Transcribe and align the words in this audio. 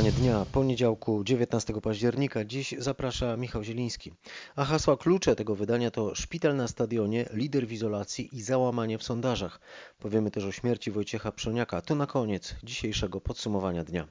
Podsumowanie 0.00 0.22
dnia 0.22 0.46
poniedziałku 0.46 1.24
19 1.24 1.80
października. 1.82 2.44
Dziś 2.44 2.74
zaprasza 2.78 3.36
Michał 3.36 3.64
Zieliński. 3.64 4.12
A 4.56 4.64
hasła 4.64 4.96
klucze 4.96 5.36
tego 5.36 5.54
wydania 5.54 5.90
to 5.90 6.14
szpital 6.14 6.56
na 6.56 6.68
stadionie, 6.68 7.28
lider 7.32 7.66
w 7.66 7.72
izolacji 7.72 8.28
i 8.32 8.42
załamanie 8.42 8.98
w 8.98 9.02
sondażach. 9.02 9.60
Powiemy 9.98 10.30
też 10.30 10.44
o 10.44 10.52
śmierci 10.52 10.90
Wojciecha 10.90 11.32
Przoniaka. 11.32 11.80
To 11.80 11.94
na 11.94 12.06
koniec 12.06 12.54
dzisiejszego 12.62 13.20
podsumowania 13.20 13.84
dnia. 13.84 14.08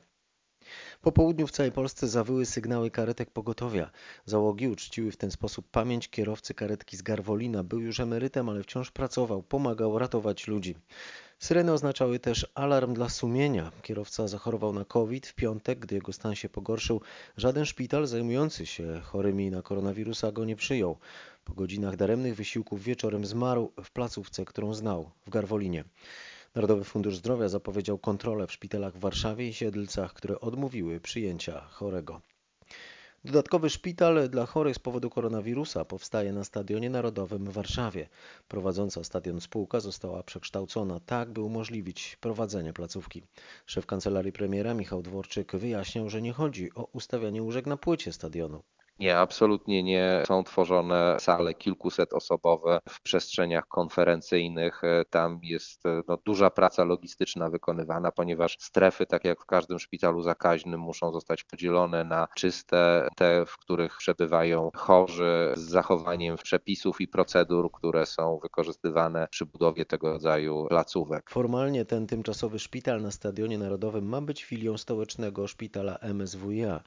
Po 1.02 1.12
południu 1.12 1.48
w 1.48 1.52
całej 1.52 1.72
Polsce 1.72 2.08
zawyły 2.08 2.46
sygnały 2.46 2.92
karetek 2.92 3.32
pogotowia. 3.32 3.92
Załogi 4.26 4.68
uczciły 4.68 5.12
w 5.12 5.18
ten 5.18 5.32
sposób 5.32 5.70
pamięć 5.72 6.10
kierowcy 6.10 6.54
karetki 6.54 6.98
z 6.98 7.02
Garwolina. 7.02 7.64
Był 7.64 7.80
już 7.80 8.00
emerytem, 8.00 8.50
ale 8.50 8.64
wciąż 8.64 8.92
pracował, 8.92 9.44
pomagał 9.44 10.00
ratować 10.00 10.48
ludzi. 10.48 10.76
Syreny 11.40 11.72
oznaczały 11.72 12.20
też 12.20 12.48
alarm 12.56 12.94
dla 12.94 13.10
sumienia. 13.10 13.72
Kierowca 13.82 14.28
zachorował 14.28 14.74
na 14.74 14.86
COVID 14.86 15.28
w 15.28 15.34
piątek, 15.34 15.80
gdy 15.80 15.96
jego 15.96 16.14
stan 16.14 16.36
się 16.36 16.50
pogorszył. 16.50 17.02
Żaden 17.38 17.66
szpital 17.66 18.08
zajmujący 18.08 18.66
się 18.66 19.02
chorymi 19.04 19.52
na 19.52 19.62
koronawirusa 19.62 20.32
go 20.32 20.46
nie 20.46 20.56
przyjął. 20.56 20.98
Po 21.46 21.54
godzinach 21.54 21.96
daremnych 21.96 22.36
wysiłków 22.36 22.84
wieczorem 22.84 23.26
zmarł 23.26 23.72
w 23.84 23.92
placówce, 23.92 24.46
którą 24.46 24.74
znał, 24.74 25.12
w 25.26 25.30
Garwolinie. 25.30 25.84
Narodowy 26.56 26.84
Fundusz 26.84 27.18
Zdrowia 27.18 27.50
zapowiedział 27.50 27.98
kontrolę 27.98 28.48
w 28.48 28.52
szpitalach 28.52 28.94
w 28.94 29.00
Warszawie 29.00 29.48
i 29.48 29.54
Siedlcach, 29.54 30.14
które 30.14 30.40
odmówiły 30.40 31.00
przyjęcia 31.00 31.62
chorego. 31.62 32.22
Dodatkowy 33.26 33.70
szpital 33.70 34.30
dla 34.30 34.46
chorych 34.46 34.76
z 34.76 34.80
powodu 34.80 35.10
koronawirusa 35.10 35.86
powstaje 35.86 36.34
na 36.34 36.44
Stadionie 36.44 36.90
Narodowym 36.90 37.46
w 37.46 37.54
Warszawie. 37.54 38.10
Prowadząca 38.48 39.04
stadion 39.04 39.42
spółka 39.42 39.80
została 39.80 40.24
przekształcona 40.24 41.00
tak, 41.00 41.32
by 41.32 41.42
umożliwić 41.42 42.18
prowadzenie 42.22 42.74
placówki. 42.74 43.24
Szef 43.66 43.86
kancelarii 43.86 44.32
premiera 44.32 44.74
Michał 44.74 45.02
Dworczyk 45.02 45.56
wyjaśniał, 45.56 46.10
że 46.10 46.22
nie 46.22 46.34
chodzi 46.34 46.74
o 46.74 46.84
ustawianie 46.84 47.44
łóżek 47.44 47.66
na 47.66 47.78
płycie 47.78 48.14
stadionu. 48.14 48.64
Nie, 49.00 49.18
absolutnie 49.18 49.84
nie 49.84 50.24
są 50.28 50.44
tworzone 50.44 51.18
sale 51.20 51.54
kilkusetosobowe 51.54 52.80
w 52.90 53.02
przestrzeniach 53.02 53.68
konferencyjnych. 53.68 54.82
Tam 55.10 55.40
jest 55.44 55.84
no, 56.08 56.18
duża 56.26 56.50
praca 56.50 56.84
logistyczna 56.84 57.50
wykonywana, 57.50 58.12
ponieważ 58.12 58.58
strefy, 58.60 59.06
tak 59.06 59.26
jak 59.26 59.42
w 59.42 59.46
każdym 59.46 59.80
szpitalu 59.80 60.22
zakaźnym, 60.22 60.80
muszą 60.80 61.12
zostać 61.12 61.44
podzielone 61.44 62.04
na 62.04 62.28
czyste, 62.36 63.08
te, 63.16 63.46
w 63.46 63.58
których 63.58 63.98
przebywają 63.98 64.70
chorzy, 64.76 65.54
z 65.56 65.60
zachowaniem 65.60 66.38
przepisów 66.38 67.02
i 67.02 67.08
procedur, 67.08 67.72
które 67.72 68.06
są 68.06 68.40
wykorzystywane 68.44 69.28
przy 69.32 69.46
budowie 69.46 69.86
tego 69.86 70.10
rodzaju 70.10 70.66
placówek. 70.70 71.30
Formalnie 71.30 71.86
ten 71.86 72.08
tymczasowy 72.08 72.60
szpital 72.60 73.02
na 73.02 73.12
Stadionie 73.12 73.58
Narodowym 73.58 74.06
ma 74.06 74.22
być 74.22 74.44
filią 74.44 74.78
stołecznego 74.78 75.48
szpitala 75.48 76.00
MSWiA. 76.02 76.84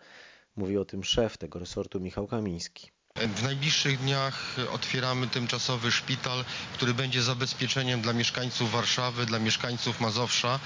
Mówi 0.56 0.78
o 0.78 0.84
tym 0.84 1.04
szef 1.04 1.38
tego 1.38 1.58
resortu 1.58 2.00
Michał 2.00 2.26
Kamiński. 2.26 2.90
W 3.28 3.42
najbliższych 3.42 3.98
dniach 3.98 4.56
otwieramy 4.72 5.26
tymczasowy 5.26 5.92
szpital, 5.92 6.44
który 6.74 6.94
będzie 6.94 7.22
zabezpieczeniem 7.22 8.02
dla 8.02 8.12
mieszkańców 8.12 8.72
Warszawy, 8.72 9.26
dla 9.26 9.38
mieszkańców 9.38 10.00
Mazowsza. 10.00 10.60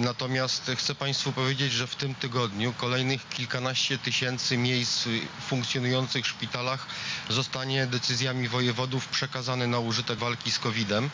Natomiast 0.00 0.70
chcę 0.76 0.94
Państwu 0.94 1.32
powiedzieć, 1.32 1.72
że 1.72 1.86
w 1.86 1.96
tym 1.96 2.14
tygodniu 2.14 2.72
kolejnych 2.72 3.28
kilkanaście 3.28 3.98
tysięcy 3.98 4.56
miejsc 4.56 5.08
funkcjonujących 5.46 6.24
w 6.24 6.28
szpitalach 6.28 6.86
zostanie 7.28 7.86
decyzjami 7.86 8.48
wojewodów 8.48 9.08
przekazane 9.08 9.66
na 9.66 9.78
użytek 9.78 10.18
walki 10.18 10.50
z 10.50 10.58
COVID-em, 10.58 11.10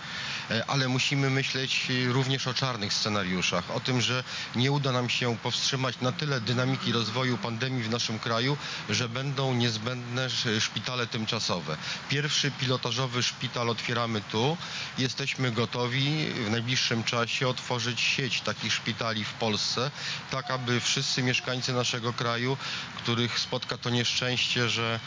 ale 0.67 0.89
musimy 0.89 1.31
myśleć 1.31 1.87
również 2.09 2.47
o 2.47 2.55
czarnych 2.55 2.93
scenariuszach, 2.93 3.71
o 3.71 3.81
tym, 3.81 4.01
że 4.01 4.25
nie 4.57 4.73
uda 4.73 4.93
nam 4.93 5.09
się 5.09 5.37
powstrzymać 5.37 6.01
na 6.01 6.13
tyle 6.13 6.41
dynamiki 6.41 6.93
rozwoju 6.93 7.39
pandemii 7.39 7.83
w 7.83 7.91
naszym 7.91 8.19
kraju, 8.19 8.57
że 8.91 9.09
będą 9.09 9.55
niezbędne 9.55 10.29
szpitale 10.61 11.07
tymczasowe. 11.07 11.77
Pierwszy 12.09 12.51
pilotażowy 12.51 13.23
szpital 13.23 13.69
otwieramy 13.69 14.21
tu. 14.21 14.57
Jesteśmy 14.99 15.53
gotowi 15.53 16.27
w 16.27 16.51
najbliższym 16.51 17.05
czasie 17.05 17.49
otworzyć 17.49 18.01
sieć 18.01 18.41
takich 18.41 18.73
szpitali 18.73 19.25
w 19.25 19.33
Polsce, 19.33 19.91
tak 20.31 20.51
aby 20.51 20.81
wszyscy 20.81 21.23
mieszkańcy 21.23 21.73
naszego 21.73 22.13
kraju, 22.13 22.57
których 22.97 23.39
spotka 23.39 23.79
to 23.79 23.91
nieszczęście, 23.91 24.69
że, 24.69 25.01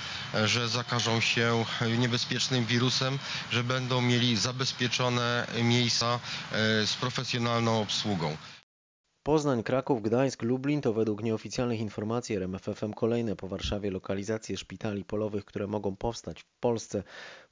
że 0.45 0.69
zakażą 0.69 1.21
się 1.21 1.65
niebezpiecznym 1.97 2.65
wirusem, 2.65 3.19
że 3.51 3.63
będą 3.63 4.01
mieli 4.01 4.37
zabezpieczone 4.37 5.47
miejsca 5.63 6.19
e, 6.51 6.87
z 6.87 6.93
profesjonalną 6.93 7.81
obsługą. 7.81 8.37
Poznań, 9.23 9.63
Kraków, 9.63 10.01
Gdańsk, 10.01 10.43
Lublin 10.43 10.81
to 10.81 10.93
według 10.93 11.23
nieoficjalnych 11.23 11.79
informacji 11.79 12.35
RMFFM 12.35 12.93
kolejne 12.93 13.35
po 13.35 13.47
Warszawie 13.47 13.91
lokalizacje 13.91 14.57
szpitali 14.57 15.05
polowych, 15.05 15.45
które 15.45 15.67
mogą 15.67 15.95
powstać 15.95 16.41
w 16.41 16.59
Polsce 16.59 17.03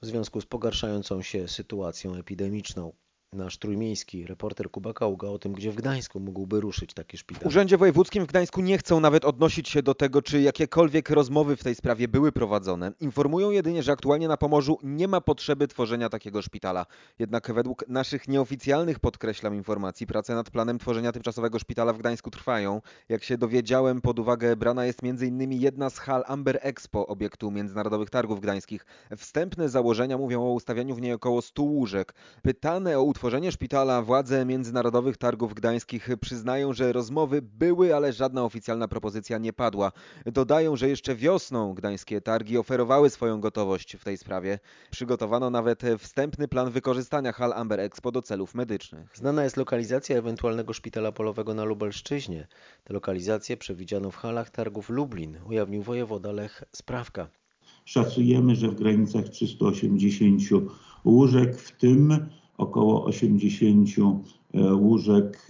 w 0.02 0.06
związku 0.06 0.42
z 0.42 0.46
pogarszającą 0.46 1.22
się 1.22 1.48
sytuacją 1.48 2.16
epidemiczną. 2.16 2.94
Nasz 3.36 3.58
trójmiejski 3.58 4.26
reporter 4.26 4.72
Kuba 4.72 4.94
Kaługa 4.94 5.28
o 5.28 5.40
tym, 5.40 5.54
gdzie 5.54 5.72
w 5.72 5.76
Gdańsku 5.76 6.20
mógłby 6.20 6.62
ruszyć 6.62 6.94
taki 6.94 7.18
szpital. 7.18 7.44
W 7.44 7.46
Urzędzie 7.46 7.78
Wojewódzkim 7.78 8.24
w 8.24 8.28
Gdańsku 8.28 8.62
nie 8.62 8.78
chcą 8.78 9.00
nawet 9.00 9.26
odnosić 9.26 9.70
się 9.70 9.84
do 9.84 9.96
tego, 9.96 10.22
czy 10.22 10.42
jakiekolwiek 10.42 11.10
rozmowy 11.10 11.56
w 11.56 11.64
tej 11.64 11.76
sprawie 11.76 12.08
były 12.08 12.32
prowadzone. 12.32 12.92
Informują 13.00 13.52
jedynie, 13.52 13.84
że 13.84 13.92
aktualnie 13.92 14.28
na 14.28 14.38
Pomorzu 14.38 14.78
nie 14.84 15.08
ma 15.08 15.22
potrzeby 15.22 15.68
tworzenia 15.68 16.10
takiego 16.10 16.42
szpitala. 16.42 16.86
Jednak 17.20 17.54
według 17.54 17.88
naszych 17.88 18.28
nieoficjalnych, 18.28 19.00
podkreślam 19.00 19.56
informacji, 19.56 20.08
prace 20.08 20.36
nad 20.36 20.50
planem 20.50 20.80
tworzenia 20.80 21.12
tymczasowego 21.12 21.60
szpitala 21.60 21.94
w 21.94 21.98
Gdańsku 21.98 22.32
trwają. 22.32 22.82
Jak 23.10 23.24
się 23.24 23.38
dowiedziałem, 23.38 24.02
pod 24.02 24.20
uwagę 24.20 24.56
brana 24.56 24.86
jest 24.86 25.00
m.in. 25.04 25.52
jedna 25.52 25.90
z 25.90 25.98
hal 25.98 26.24
Amber 26.28 26.60
Expo, 26.62 27.08
obiektu 27.08 27.52
Międzynarodowych 27.52 28.10
Targów 28.10 28.42
Gdańskich. 28.42 28.86
Wstępne 29.18 29.70
założenia 29.70 30.18
mówią 30.18 30.44
o 30.44 30.54
ustawianiu 30.54 30.96
w 30.96 31.02
niej 31.02 31.14
około 31.14 31.42
100 31.42 31.64
łóżek. 31.64 32.14
Pytane 32.42 33.00
o 33.00 33.04
utworzenie 33.04 33.21
szpitala 33.52 34.02
władze 34.02 34.46
Międzynarodowych 34.46 35.18
Targów 35.18 35.54
Gdańskich 35.54 36.10
przyznają, 36.22 36.74
że 36.74 36.94
rozmowy 36.94 37.42
były, 37.42 37.96
ale 37.96 38.14
żadna 38.14 38.44
oficjalna 38.44 38.88
propozycja 38.88 39.38
nie 39.38 39.54
padła. 39.54 39.92
Dodają, 40.26 40.76
że 40.76 40.90
jeszcze 40.90 41.16
wiosną 41.16 41.74
gdańskie 41.74 42.22
targi 42.22 42.58
oferowały 42.58 43.10
swoją 43.10 43.42
gotowość 43.42 43.96
w 43.96 44.04
tej 44.04 44.18
sprawie. 44.18 44.60
Przygotowano 44.92 45.50
nawet 45.50 45.84
wstępny 45.98 46.48
plan 46.48 46.72
wykorzystania 46.72 47.32
hal 47.32 47.54
Amber 47.54 47.80
Expo 47.80 48.12
do 48.12 48.22
celów 48.22 48.56
medycznych. 48.56 49.12
Znana 49.14 49.44
jest 49.44 49.58
lokalizacja 49.58 50.18
ewentualnego 50.18 50.74
szpitala 50.74 51.12
polowego 51.12 51.54
na 51.54 51.64
Lubelszczyźnie. 51.64 52.48
Te 52.84 52.94
lokalizacje 52.94 53.58
przewidziano 53.58 54.12
w 54.12 54.16
halach 54.16 54.50
targów 54.50 54.90
Lublin, 54.90 55.38
ujawnił 55.50 55.84
wojewoda 55.84 56.32
Lech 56.32 56.64
Sprawka. 56.72 57.28
Szacujemy, 57.86 58.56
że 58.56 58.68
w 58.68 58.76
granicach 58.76 59.30
380 59.30 60.42
łóżek, 61.06 61.58
w 61.58 61.78
tym 61.78 62.30
około 62.58 63.06
80 63.06 63.90
łóżek 64.74 65.48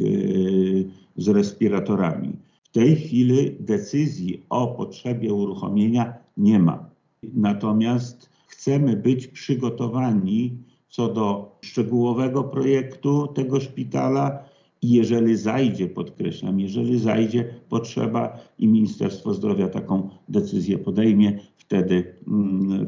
z 1.18 1.28
respiratorami. 1.28 2.34
W 2.64 2.70
tej 2.74 2.96
chwili 2.96 3.52
decyzji 3.60 4.44
o 4.50 4.68
potrzebie 4.68 5.34
uruchomienia 5.34 6.14
nie 6.38 6.60
ma. 6.60 6.90
Natomiast 7.34 8.30
chcemy 8.48 8.98
być 8.98 9.28
przygotowani 9.28 10.58
co 10.90 11.14
do 11.14 11.58
szczegółowego 11.62 12.44
projektu 12.44 13.28
tego 13.28 13.60
szpitala 13.60 14.44
i 14.82 14.90
jeżeli 14.90 15.38
zajdzie, 15.38 15.88
podkreślam, 15.88 16.60
jeżeli 16.60 17.00
zajdzie 17.00 17.54
potrzeba 17.70 18.40
i 18.60 18.68
Ministerstwo 18.68 19.34
Zdrowia 19.34 19.70
taką 19.70 20.10
decyzję 20.30 20.78
podejmie, 20.78 21.40
wtedy 21.58 22.16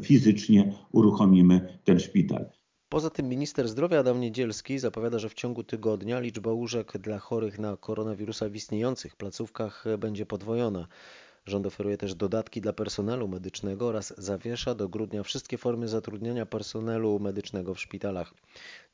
fizycznie 0.02 0.72
uruchomimy 0.92 1.78
ten 1.84 1.98
szpital. 1.98 2.46
Poza 2.94 3.10
tym 3.10 3.28
minister 3.28 3.68
zdrowia 3.68 3.98
Adam 4.00 4.20
Niedzielski 4.20 4.78
zapowiada, 4.78 5.18
że 5.18 5.28
w 5.28 5.34
ciągu 5.34 5.64
tygodnia 5.64 6.20
liczba 6.20 6.52
łóżek 6.52 6.98
dla 6.98 7.18
chorych 7.18 7.58
na 7.58 7.76
koronawirusa 7.76 8.48
w 8.48 8.54
istniejących 8.56 9.16
placówkach 9.16 9.84
będzie 9.98 10.26
podwojona. 10.26 10.86
Rząd 11.46 11.66
oferuje 11.66 11.96
też 11.96 12.14
dodatki 12.14 12.60
dla 12.60 12.72
personelu 12.72 13.28
medycznego 13.28 13.88
oraz 13.88 14.14
zawiesza 14.18 14.74
do 14.74 14.88
grudnia 14.88 15.22
wszystkie 15.22 15.58
formy 15.58 15.88
zatrudniania 15.88 16.46
personelu 16.46 17.18
medycznego 17.18 17.74
w 17.74 17.80
szpitalach. 17.80 18.34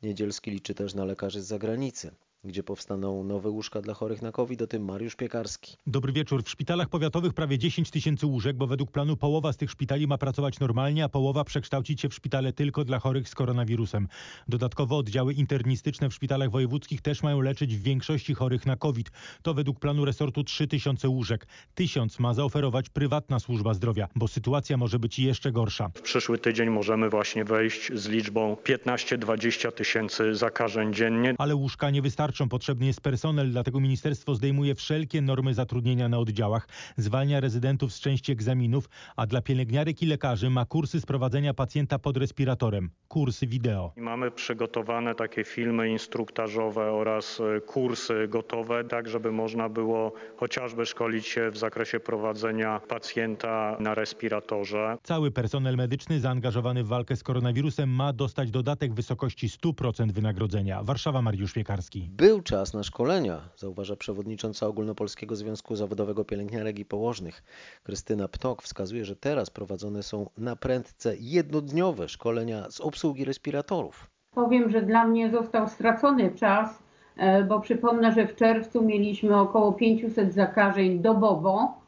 Niedzielski 0.03 0.51
liczy 0.51 0.75
też 0.75 0.95
na 0.95 1.05
lekarzy 1.05 1.43
z 1.43 1.47
zagranicy 1.47 2.11
gdzie 2.45 2.63
powstaną 2.63 3.25
nowe 3.25 3.51
łóżka 3.51 3.81
dla 3.81 3.95
chorych 3.95 4.23
na 4.23 4.33
COVID, 4.33 4.63
o 4.63 4.67
tym 4.67 4.85
Mariusz 4.85 5.17
Piekarski. 5.17 5.77
Dobry 5.87 6.13
wieczór. 6.13 6.43
W 6.45 6.49
szpitalach 6.49 6.89
powiatowych 6.89 7.33
prawie 7.33 7.59
10 7.59 7.91
tysięcy 7.91 8.27
łóżek, 8.27 8.57
bo 8.57 8.67
według 8.67 8.91
planu 8.91 9.17
połowa 9.17 9.53
z 9.53 9.57
tych 9.57 9.71
szpitali 9.71 10.07
ma 10.07 10.19
pracować 10.19 10.61
normalnie, 10.61 11.05
a 11.05 11.09
połowa 11.09 11.45
przekształcić 11.45 12.01
się 12.01 12.09
w 12.09 12.15
szpitale 12.15 12.53
tylko 12.53 12.85
dla 12.85 12.99
chorych 12.99 13.29
z 13.29 13.35
koronawirusem. 13.35 14.09
Dodatkowo 14.49 14.97
oddziały 14.99 15.35
internistyczne 15.35 16.09
w 16.09 16.15
szpitalach 16.15 16.51
wojewódzkich 16.51 17.03
też 17.03 17.23
mają 17.23 17.41
leczyć 17.41 17.77
w 17.77 17.83
większości 17.83 18.35
chorych 18.35 18.67
na 18.67 18.77
COVID. 18.77 19.11
To 19.43 19.55
według 19.55 19.81
planu 19.81 20.05
resortu 20.05 20.45
3 20.45 20.67
tysiące 20.67 21.09
łóżek. 21.09 21.47
Tysiąc 21.75 22.19
ma 22.19 22.35
zaoferować 22.35 22.89
prywatna 22.89 23.39
służba 23.39 23.75
zdrowia, 23.75 24.09
bo 24.15 24.29
sytuacja 24.29 24.77
może 24.77 24.99
być 24.99 25.19
jeszcze 25.19 25.53
gorsza. 25.53 25.91
W 25.95 26.03
przyszły 26.03 26.39
tydzień 26.39 26.71
możemy 26.71 27.11
właśnie 27.11 27.45
wejść 27.45 27.93
z 27.95 28.09
liczbą 28.09 28.55
15-20 28.55 29.73
tysięcy 29.73 29.90
zakażeń 30.33 30.95
dziennie. 30.95 31.35
Ale 31.39 31.55
łóżka 31.55 31.91
nie 31.91 32.03
wystarczą 32.03 32.31
tarczą 32.31 32.49
potrzebny 32.49 32.87
jest 32.87 33.01
personel, 33.01 33.51
dlatego 33.51 33.81
ministerstwo 33.81 34.35
zdejmuje 34.35 34.75
wszelkie 34.75 35.23
normy 35.23 35.55
zatrudnienia 35.55 36.09
na 36.09 36.19
oddziałach, 36.19 36.69
zwalnia 36.97 37.41
rezydentów 37.41 37.93
z 37.93 38.01
części 38.01 38.33
egzaminów, 38.33 38.89
a 39.17 39.27
dla 39.27 39.43
pielęgniarek 39.43 40.03
i 40.03 40.07
lekarzy 40.07 40.51
ma 40.51 40.65
kursy 40.65 41.01
sprowadzenia 41.01 41.55
pacjenta 41.55 41.99
pod 41.99 42.17
respiratorem, 42.17 42.91
kursy 43.09 43.47
wideo. 43.47 43.93
Mamy 43.97 44.31
przygotowane 44.31 45.15
takie 45.15 45.45
filmy 45.45 45.89
instruktażowe 45.89 46.93
oraz 46.93 47.41
e, 47.41 47.61
kursy 47.61 48.29
gotowe, 48.29 48.85
tak 48.85 49.09
żeby 49.09 49.33
można 49.33 49.69
było 49.69 50.13
chociażby 50.37 50.87
szkolić 50.87 51.27
się 51.27 51.51
w 51.51 51.59
zakresie 51.59 52.01
prowadzenia 52.01 52.81
pacjenta 52.89 53.77
na 53.81 53.95
respiratorze. 53.95 54.97
Cały 55.03 55.31
personel 55.31 55.77
medyczny 55.77 56.21
zaangażowany 56.21 56.85
w 56.85 56.87
walkę 56.87 57.17
z 57.17 57.23
koronawirusem 57.23 57.91
ma 57.91 58.13
dostać 58.13 58.51
dodatek 58.51 58.93
w 58.93 58.95
wysokości 58.95 59.49
100% 59.49 59.80
wynagrodzenia. 60.13 60.83
Warszawa, 60.83 61.23
Mariusz 61.23 61.53
Piekarski. 61.53 62.09
Był 62.13 62.43
czas 62.43 62.75
na 62.75 62.83
szkolenia, 62.83 63.41
zauważa 63.57 63.97
przewodnicząca 63.97 64.67
Ogólnopolskiego 64.67 65.37
Związku 65.37 65.77
Zawodowego 65.77 66.25
Pielęgniarek 66.25 66.79
i 66.79 66.85
Położnych. 66.85 67.43
Krystyna 67.83 68.29
Ptok 68.29 68.63
wskazuje, 68.63 69.05
że 69.05 69.17
teraz 69.17 69.51
prowadzone 69.51 70.03
są 70.03 70.31
na 70.39 70.57
prędce 70.57 71.15
jednodniowe 71.21 72.09
szkolenia 72.09 72.71
z 72.71 72.81
obsługi 72.81 73.25
respiratorów. 73.25 74.11
Powiem, 74.35 74.71
że 74.71 74.83
dla 74.83 75.07
mnie 75.07 75.31
został 75.31 75.69
stracony 75.69 76.31
czas, 76.31 76.83
e, 77.17 77.45
bo 77.45 77.61
przypomnę, 77.61 78.13
że 78.13 78.27
w 78.27 78.37
czerwcu 78.37 78.85
mieliśmy 78.85 79.41
około 79.41 79.73
500 79.73 80.35
zakażeń 80.35 80.99
dobowo, 80.99 81.81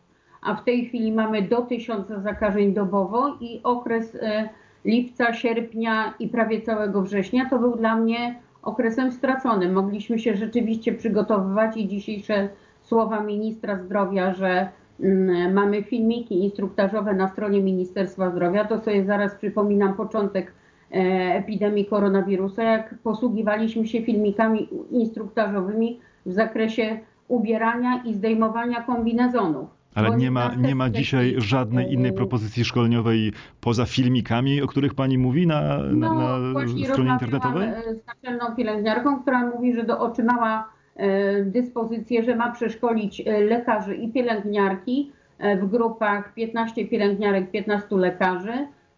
a 0.42 0.54
w 0.54 0.64
tej 0.64 0.86
chwili 0.86 1.12
mamy 1.12 1.42
do 1.42 1.62
1000 1.62 2.08
zakażeń 2.08 2.74
dobowo 2.74 3.36
i 3.40 3.60
okres 3.62 4.14
e, 4.14 4.48
lipca, 4.84 5.32
sierpnia 5.32 6.14
i 6.18 6.28
prawie 6.28 6.60
całego 6.60 7.02
września 7.02 7.50
to 7.50 7.58
był 7.58 7.76
dla 7.76 7.96
mnie 7.96 8.40
okresem 8.62 9.12
straconym. 9.12 9.72
Mogliśmy 9.72 10.18
się 10.18 10.36
rzeczywiście 10.36 10.92
przygotowywać 10.92 11.76
i 11.76 11.88
dzisiejsze 11.88 12.48
słowa 12.82 13.20
ministra 13.20 13.78
zdrowia, 13.78 14.34
że 14.34 14.68
mm, 15.00 15.52
mamy 15.52 15.82
filmiki 15.82 16.44
instruktażowe 16.44 17.14
na 17.14 17.28
stronie 17.28 17.60
Ministerstwa 17.60 18.30
Zdrowia, 18.30 18.64
to 18.64 18.78
sobie 18.78 19.04
zaraz 19.04 19.34
przypominam 19.34 19.94
początek 19.94 20.52
e, 20.92 20.94
epidemii 21.34 21.86
koronawirusa, 21.86 22.62
jak 22.62 22.94
posługiwaliśmy 23.02 23.86
się 23.86 24.02
filmikami 24.02 24.68
instruktażowymi 24.90 26.00
w 26.26 26.32
zakresie 26.32 26.98
ubierania 27.28 28.02
i 28.04 28.14
zdejmowania 28.14 28.82
kombinezonów. 28.82 29.81
Ale 29.94 30.16
nie 30.16 30.30
ma, 30.30 30.54
nie 30.54 30.74
ma 30.74 30.90
dzisiaj 30.90 31.34
żadnej 31.38 31.92
innej 31.92 32.12
propozycji 32.12 32.64
szkoleniowej 32.64 33.32
poza 33.60 33.86
filmikami, 33.86 34.62
o 34.62 34.66
których 34.66 34.94
pani 34.94 35.18
mówi 35.18 35.46
na, 35.46 35.78
na, 35.78 36.14
no, 36.14 36.38
na 36.38 36.60
stronie 36.92 37.10
internetowej? 37.10 37.68
E, 37.68 37.94
z 37.94 38.06
naczelną 38.06 38.56
pielęgniarką, 38.56 39.22
która 39.22 39.46
mówi, 39.46 39.74
że 39.74 39.84
do, 39.84 40.00
otrzymała 40.00 40.68
e, 40.96 41.44
dyspozycję, 41.44 42.22
że 42.24 42.36
ma 42.36 42.52
przeszkolić 42.52 43.20
e, 43.20 43.40
lekarzy 43.40 43.94
i 43.94 44.08
pielęgniarki 44.08 45.12
w 45.60 45.66
grupach 45.66 46.34
15 46.34 46.86
pielęgniarek, 46.86 47.50
15 47.50 47.96
lekarzy. 47.96 48.52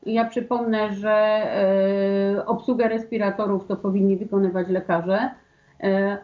Ja 0.07 0.25
przypomnę, 0.25 0.95
że 0.95 1.43
obsługę 2.47 2.89
respiratorów 2.89 3.67
to 3.67 3.77
powinni 3.77 4.17
wykonywać 4.17 4.69
lekarze 4.69 5.19
E, 5.19 5.44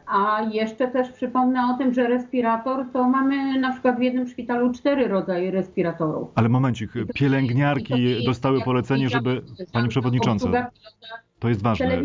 a 0.07 0.43
jeszcze 0.53 0.89
też 0.89 1.13
przypomnę 1.13 1.61
o 1.75 1.79
tym, 1.79 1.95
że 1.95 2.09
respirator 2.09 2.87
to 2.93 3.09
mamy 3.09 3.61
na 3.61 3.73
przykład 3.73 3.99
w 3.99 4.03
jednym 4.03 4.29
szpitalu 4.29 4.73
cztery 4.73 5.09
rodzaje 5.09 5.51
respiratorów. 5.51 6.29
Ale 6.35 6.49
momencik, 6.49 6.91
pielęgniarki 7.15 8.25
dostały 8.27 8.61
polecenie, 8.63 9.09
żeby. 9.09 9.43
Pani 9.73 9.89
Przewodnicząca, 9.89 10.71
to 11.39 11.49
jest 11.49 11.63
ważne. 11.63 12.03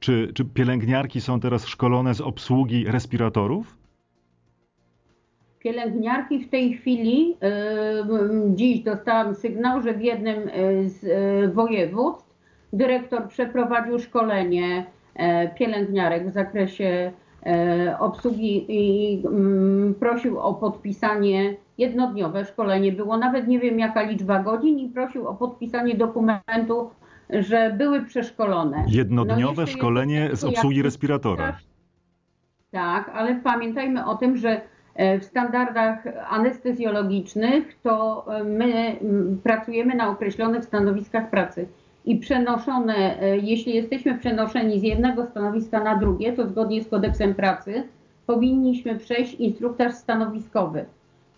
Czy, 0.00 0.32
czy 0.34 0.44
pielęgniarki 0.44 1.20
są 1.20 1.40
teraz 1.40 1.66
szkolone 1.66 2.14
z 2.14 2.20
obsługi 2.20 2.84
respiratorów? 2.84 3.76
Pielęgniarki 5.58 6.44
w 6.44 6.50
tej 6.50 6.74
chwili, 6.74 7.28
yy, 7.28 7.36
dziś 8.54 8.80
dostałam 8.80 9.34
sygnał, 9.34 9.82
że 9.82 9.94
w 9.94 10.02
jednym 10.02 10.50
z 10.86 11.02
yy, 11.02 11.52
województw 11.52 12.34
dyrektor 12.72 13.28
przeprowadził 13.28 13.98
szkolenie 13.98 14.86
E, 14.86 14.97
pielęgniarek 15.54 16.28
w 16.28 16.32
zakresie 16.32 17.12
e, 17.46 17.96
obsługi 17.98 18.64
i 18.68 19.22
mm, 19.26 19.94
prosił 19.94 20.38
o 20.38 20.54
podpisanie 20.54 21.54
jednodniowe 21.78 22.44
szkolenie. 22.44 22.92
Było 22.92 23.16
nawet 23.16 23.48
nie 23.48 23.58
wiem 23.60 23.78
jaka 23.78 24.02
liczba 24.02 24.42
godzin 24.42 24.78
i 24.78 24.88
prosił 24.88 25.28
o 25.28 25.34
podpisanie 25.34 25.94
dokumentu, 25.94 26.90
że 27.30 27.74
były 27.78 28.02
przeszkolone. 28.02 28.84
Jednodniowe 28.88 29.62
no 29.62 29.66
szkolenie 29.66 30.30
z 30.32 30.44
obsługi 30.44 30.82
respiratora. 30.82 31.58
Tak, 32.70 33.10
ale 33.14 33.34
pamiętajmy 33.34 34.06
o 34.06 34.14
tym, 34.14 34.36
że 34.36 34.60
e, 34.94 35.18
w 35.18 35.24
standardach 35.24 36.04
anestezjologicznych 36.30 37.78
to 37.82 38.26
my 38.44 38.96
pracujemy 39.42 39.94
na 39.94 40.10
określonych 40.10 40.64
stanowiskach 40.64 41.30
pracy 41.30 41.68
i 42.04 42.16
przenoszone, 42.16 43.22
e, 43.22 43.38
jeśli 43.38 43.74
jesteśmy 43.74 44.18
przenoszeni 44.18 44.80
z 44.80 44.82
jednego 44.82 45.26
stanowiska 45.26 45.84
na 45.84 45.96
drugie, 45.96 46.32
to 46.32 46.46
zgodnie 46.46 46.82
z 46.82 46.88
kodeksem 46.88 47.34
pracy 47.34 47.82
powinniśmy 48.26 48.96
przejść 48.96 49.34
instruktaż 49.34 49.94
stanowiskowy. 49.94 50.84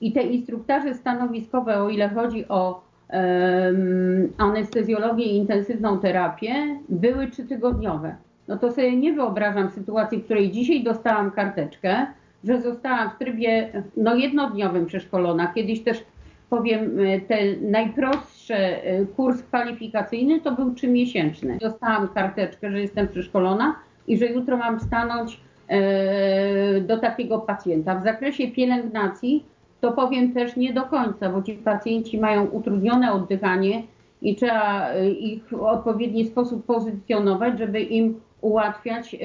I 0.00 0.12
te 0.12 0.22
instruktaże 0.22 0.94
stanowiskowe, 0.94 1.82
o 1.82 1.88
ile 1.88 2.08
chodzi 2.08 2.48
o 2.48 2.82
um, 3.12 4.32
anestezjologię 4.38 5.24
i 5.24 5.36
intensywną 5.36 5.98
terapię, 5.98 6.78
były 6.88 7.26
trzytygodniowe. 7.26 8.16
No 8.48 8.56
to 8.56 8.72
sobie 8.72 8.96
nie 8.96 9.12
wyobrażam 9.12 9.70
sytuacji, 9.70 10.18
w 10.18 10.24
której 10.24 10.50
dzisiaj 10.50 10.82
dostałam 10.82 11.30
karteczkę, 11.30 12.06
że 12.44 12.60
zostałam 12.60 13.10
w 13.10 13.18
trybie 13.18 13.72
no, 13.96 14.14
jednodniowym 14.14 14.86
przeszkolona. 14.86 15.52
Kiedyś 15.54 15.82
też 15.82 16.04
powiem, 16.50 17.00
e, 17.00 17.20
ten 17.20 17.70
najprostszy 17.70 18.54
e, 18.54 19.06
kurs 19.06 19.42
kwalifikacyjny 19.42 20.40
to 20.40 20.52
był 20.52 20.74
trzymiesięczny. 20.74 21.58
Dostałam 21.60 22.08
karteczkę, 22.08 22.70
że 22.70 22.80
jestem 22.80 23.08
przeszkolona 23.08 23.76
i 24.06 24.18
że 24.18 24.26
jutro 24.26 24.56
mam 24.56 24.80
stanąć 24.80 25.40
e, 25.68 26.80
do 26.80 26.98
takiego 26.98 27.38
pacjenta. 27.38 28.00
W 28.00 28.04
zakresie 28.04 28.48
pielęgnacji 28.48 29.44
to 29.80 29.92
powiem 29.92 30.32
też 30.32 30.56
nie 30.56 30.72
do 30.72 30.82
końca, 30.82 31.28
bo 31.30 31.42
ci 31.42 31.52
pacjenci 31.52 32.18
mają 32.18 32.46
utrudnione 32.46 33.12
oddychanie 33.12 33.82
i 34.22 34.36
trzeba 34.36 34.94
ich 35.04 35.48
w 35.48 35.62
odpowiedni 35.62 36.26
sposób 36.26 36.66
pozycjonować, 36.66 37.58
żeby 37.58 37.80
im 37.80 38.20
ułatwiać 38.40 39.12
yy, 39.12 39.20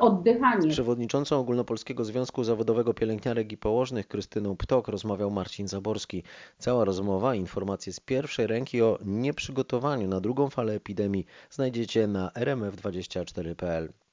oddychanie. 0.00 0.62
Z 0.62 0.74
przewodniczącą 0.74 1.38
Ogólnopolskiego 1.38 2.04
Związku 2.04 2.44
Zawodowego 2.44 2.94
Pielęgniarek 2.94 3.52
i 3.52 3.56
Położnych 3.56 4.08
Krystyną 4.08 4.56
Ptok 4.56 4.88
rozmawiał 4.88 5.30
Marcin 5.30 5.68
Zaborski. 5.68 6.22
Cała 6.58 6.84
rozmowa, 6.84 7.34
informacje 7.34 7.92
z 7.92 8.00
pierwszej 8.00 8.46
ręki 8.46 8.82
o 8.82 8.98
nieprzygotowaniu 9.04 10.08
na 10.08 10.20
drugą 10.20 10.50
falę 10.50 10.72
epidemii 10.72 11.26
znajdziecie 11.50 12.06
na 12.06 12.28
rmf24.pl. 12.28 14.03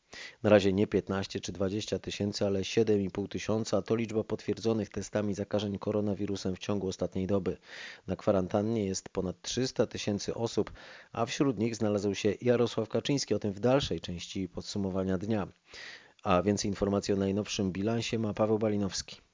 Na 0.44 0.50
razie 0.50 0.74
nie 0.74 0.88
15 0.88 1.39
czy 1.39 1.51
20 1.51 2.00
tysięcy, 2.00 2.46
ale 2.46 2.60
7,5 2.60 3.27
tysiąca 3.27 3.82
to 3.82 3.96
liczba 3.96 4.24
potwierdzonych 4.24 4.89
testami 4.89 5.34
zakażeń 5.34 5.80
koronawirusem 5.80 6.56
w 6.56 6.60
ciągu 6.60 6.88
ostatniej 6.88 7.27
doby. 7.27 7.58
Na 8.08 8.15
kwarantannie 8.15 8.86
jest 8.86 9.10
ponad 9.10 9.41
300 9.41 9.88
tysięcy 9.88 10.34
osób, 10.34 10.72
a 11.12 11.25
wśród 11.25 11.60
nich 11.60 11.75
znalazł 11.75 12.15
się 12.15 12.34
Jarosław 12.41 12.89
Kaczyński. 12.89 13.34
O 13.34 13.39
tym 13.39 13.53
w 13.53 13.60
dalszej 13.60 14.01
części 14.01 14.50
podsumowania 14.50 15.18
dnia. 15.18 15.48
A 16.24 16.41
więcej 16.41 16.72
informacji 16.72 17.13
o 17.13 17.18
najnowszym 17.18 17.72
bilansie 17.72 18.20
ma 18.20 18.34
Paweł 18.34 18.60
Balinowski. 18.60 19.30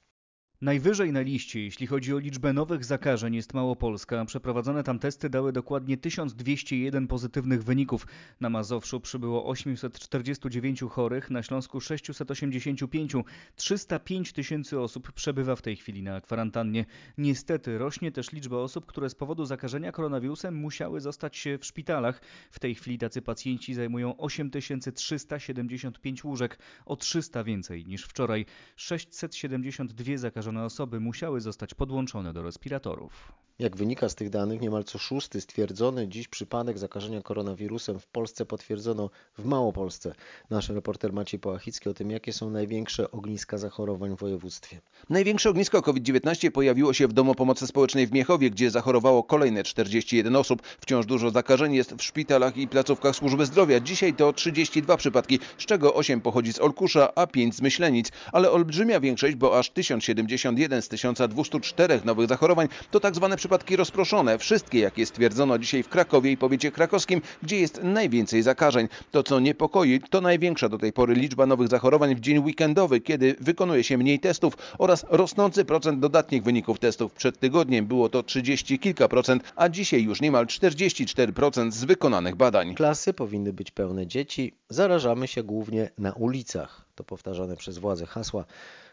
Najwyżej 0.62 1.12
na 1.12 1.20
liście, 1.20 1.64
jeśli 1.64 1.86
chodzi 1.86 2.14
o 2.14 2.18
liczbę 2.18 2.52
nowych 2.52 2.84
zakażeń, 2.84 3.34
jest 3.34 3.54
Małopolska. 3.54 4.24
Przeprowadzone 4.24 4.84
tam 4.84 4.98
testy 4.98 5.30
dały 5.30 5.52
dokładnie 5.52 5.96
1201 5.96 7.06
pozytywnych 7.06 7.64
wyników. 7.64 8.06
Na 8.40 8.50
Mazowszu 8.50 9.00
przybyło 9.00 9.46
849 9.46 10.80
chorych, 10.90 11.30
na 11.30 11.42
Śląsku 11.42 11.80
685. 11.80 13.12
305 13.56 14.32
tysięcy 14.32 14.80
osób 14.80 15.12
przebywa 15.12 15.56
w 15.56 15.62
tej 15.62 15.76
chwili 15.76 16.02
na 16.02 16.20
kwarantannie. 16.20 16.84
Niestety 17.18 17.78
rośnie 17.78 18.12
też 18.12 18.32
liczba 18.32 18.56
osób, 18.56 18.86
które 18.86 19.10
z 19.10 19.14
powodu 19.14 19.44
zakażenia 19.44 19.92
koronawirusem 19.92 20.54
musiały 20.54 21.00
zostać 21.00 21.44
w 21.60 21.66
szpitalach. 21.66 22.20
W 22.50 22.58
tej 22.58 22.74
chwili 22.74 22.98
tacy 22.98 23.22
pacjenci 23.22 23.74
zajmują 23.74 24.16
8375 24.16 26.24
łóżek, 26.24 26.58
o 26.86 26.96
300 26.96 27.44
więcej 27.44 27.86
niż 27.86 28.04
wczoraj. 28.04 28.46
672 28.76 30.47
osoby 30.56 31.00
musiały 31.00 31.40
zostać 31.40 31.74
podłączone 31.74 32.32
do 32.32 32.42
respiratorów. 32.42 33.32
Jak 33.60 33.76
wynika 33.76 34.08
z 34.08 34.14
tych 34.14 34.30
danych, 34.30 34.60
niemal 34.60 34.84
co 34.84 34.98
szósty 34.98 35.40
stwierdzony 35.40 36.08
dziś 36.08 36.28
przypadek 36.28 36.78
zakażenia 36.78 37.22
koronawirusem 37.22 37.98
w 37.98 38.06
Polsce 38.06 38.46
potwierdzono 38.46 39.10
w 39.38 39.44
Małopolsce. 39.44 40.12
Nasz 40.50 40.68
reporter 40.68 41.12
Maciej 41.12 41.40
Połachicki 41.40 41.88
o 41.88 41.94
tym, 41.94 42.10
jakie 42.10 42.32
są 42.32 42.50
największe 42.50 43.10
ogniska 43.10 43.58
zachorowań 43.58 44.16
w 44.16 44.20
województwie. 44.20 44.80
Największe 45.10 45.50
ognisko 45.50 45.82
COVID-19 45.82 46.50
pojawiło 46.50 46.92
się 46.92 47.08
w 47.08 47.12
Domu 47.12 47.34
Pomocy 47.34 47.66
Społecznej 47.66 48.06
w 48.06 48.12
Miechowie, 48.12 48.50
gdzie 48.50 48.70
zachorowało 48.70 49.22
kolejne 49.22 49.62
41 49.62 50.36
osób. 50.36 50.62
Wciąż 50.80 51.06
dużo 51.06 51.30
zakażeń 51.30 51.74
jest 51.74 51.94
w 51.94 52.02
szpitalach 52.02 52.56
i 52.56 52.68
placówkach 52.68 53.16
służby 53.16 53.46
zdrowia. 53.46 53.80
Dzisiaj 53.80 54.14
to 54.14 54.32
32 54.32 54.96
przypadki, 54.96 55.38
z 55.58 55.66
czego 55.66 55.94
8 55.94 56.20
pochodzi 56.20 56.52
z 56.52 56.60
Olkusza, 56.60 57.14
a 57.14 57.26
5 57.26 57.54
z 57.54 57.60
Myślenic. 57.60 58.08
Ale 58.32 58.50
olbrzymia 58.50 59.00
większość, 59.00 59.36
bo 59.36 59.58
aż 59.58 59.70
1071 59.70 60.82
z 60.82 60.88
1204 60.88 62.00
nowych 62.04 62.28
zachorowań 62.28 62.68
to 62.90 63.00
tak 63.00 63.14
zwane 63.14 63.36
przypadki 63.36 63.47
rozproszone. 63.76 64.38
Wszystkie, 64.38 64.78
jakie 64.78 65.06
stwierdzono 65.06 65.58
dzisiaj 65.58 65.82
w 65.82 65.88
Krakowie 65.88 66.30
i 66.30 66.36
powiecie 66.36 66.72
krakowskim, 66.72 67.20
gdzie 67.42 67.60
jest 67.60 67.82
najwięcej 67.82 68.42
zakażeń. 68.42 68.88
To, 69.10 69.22
co 69.22 69.40
niepokoi, 69.40 70.00
to 70.10 70.20
największa 70.20 70.68
do 70.68 70.78
tej 70.78 70.92
pory 70.92 71.14
liczba 71.14 71.46
nowych 71.46 71.68
zachorowań 71.68 72.14
w 72.14 72.20
dzień 72.20 72.38
weekendowy, 72.38 73.00
kiedy 73.00 73.36
wykonuje 73.40 73.84
się 73.84 73.98
mniej 73.98 74.20
testów 74.20 74.54
oraz 74.78 75.06
rosnący 75.08 75.64
procent 75.64 76.00
dodatnich 76.00 76.42
wyników 76.42 76.78
testów. 76.78 77.12
Przed 77.12 77.38
tygodniem 77.38 77.86
było 77.86 78.08
to 78.08 78.22
30 78.22 78.78
kilka 78.78 79.08
procent, 79.08 79.42
a 79.56 79.68
dzisiaj 79.68 80.02
już 80.02 80.20
niemal 80.20 80.46
44% 80.46 81.70
z 81.70 81.84
wykonanych 81.84 82.36
badań. 82.36 82.74
Klasy 82.74 83.12
powinny 83.12 83.52
być 83.52 83.70
pełne 83.70 84.06
dzieci. 84.06 84.54
Zarażamy 84.68 85.28
się 85.28 85.42
głównie 85.42 85.90
na 85.98 86.12
ulicach. 86.12 86.84
To 86.94 87.04
powtarzane 87.04 87.56
przez 87.56 87.78
władze 87.78 88.06
hasła 88.06 88.44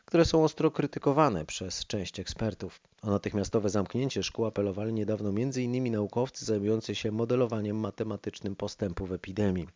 które 0.05 0.25
są 0.25 0.43
ostro 0.43 0.71
krytykowane 0.71 1.45
przez 1.45 1.85
część 1.85 2.19
ekspertów. 2.19 2.81
O 3.01 3.09
natychmiastowe 3.09 3.69
zamknięcie 3.69 4.23
szkół 4.23 4.45
apelowali 4.45 4.93
niedawno 4.93 5.29
m.in. 5.29 5.91
naukowcy 5.91 6.45
zajmujący 6.45 6.95
się 6.95 7.11
modelowaniem 7.11 7.77
matematycznym 7.77 8.55
postępów 8.55 9.11
epidemii. 9.11 9.67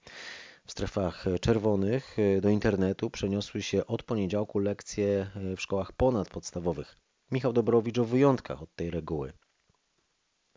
W 0.65 0.71
strefach 0.71 1.25
czerwonych 1.41 2.17
do 2.41 2.49
internetu 2.49 3.09
przeniosły 3.09 3.61
się 3.61 3.87
od 3.87 4.03
poniedziałku 4.03 4.59
lekcje 4.59 5.31
w 5.57 5.61
szkołach 5.61 5.91
ponadpodstawowych. 5.91 6.95
Michał 7.31 7.53
Dobrowicz 7.53 7.97
o 7.97 8.05
wyjątkach 8.05 8.61
od 8.63 8.75
tej 8.75 8.91
reguły. 8.91 9.33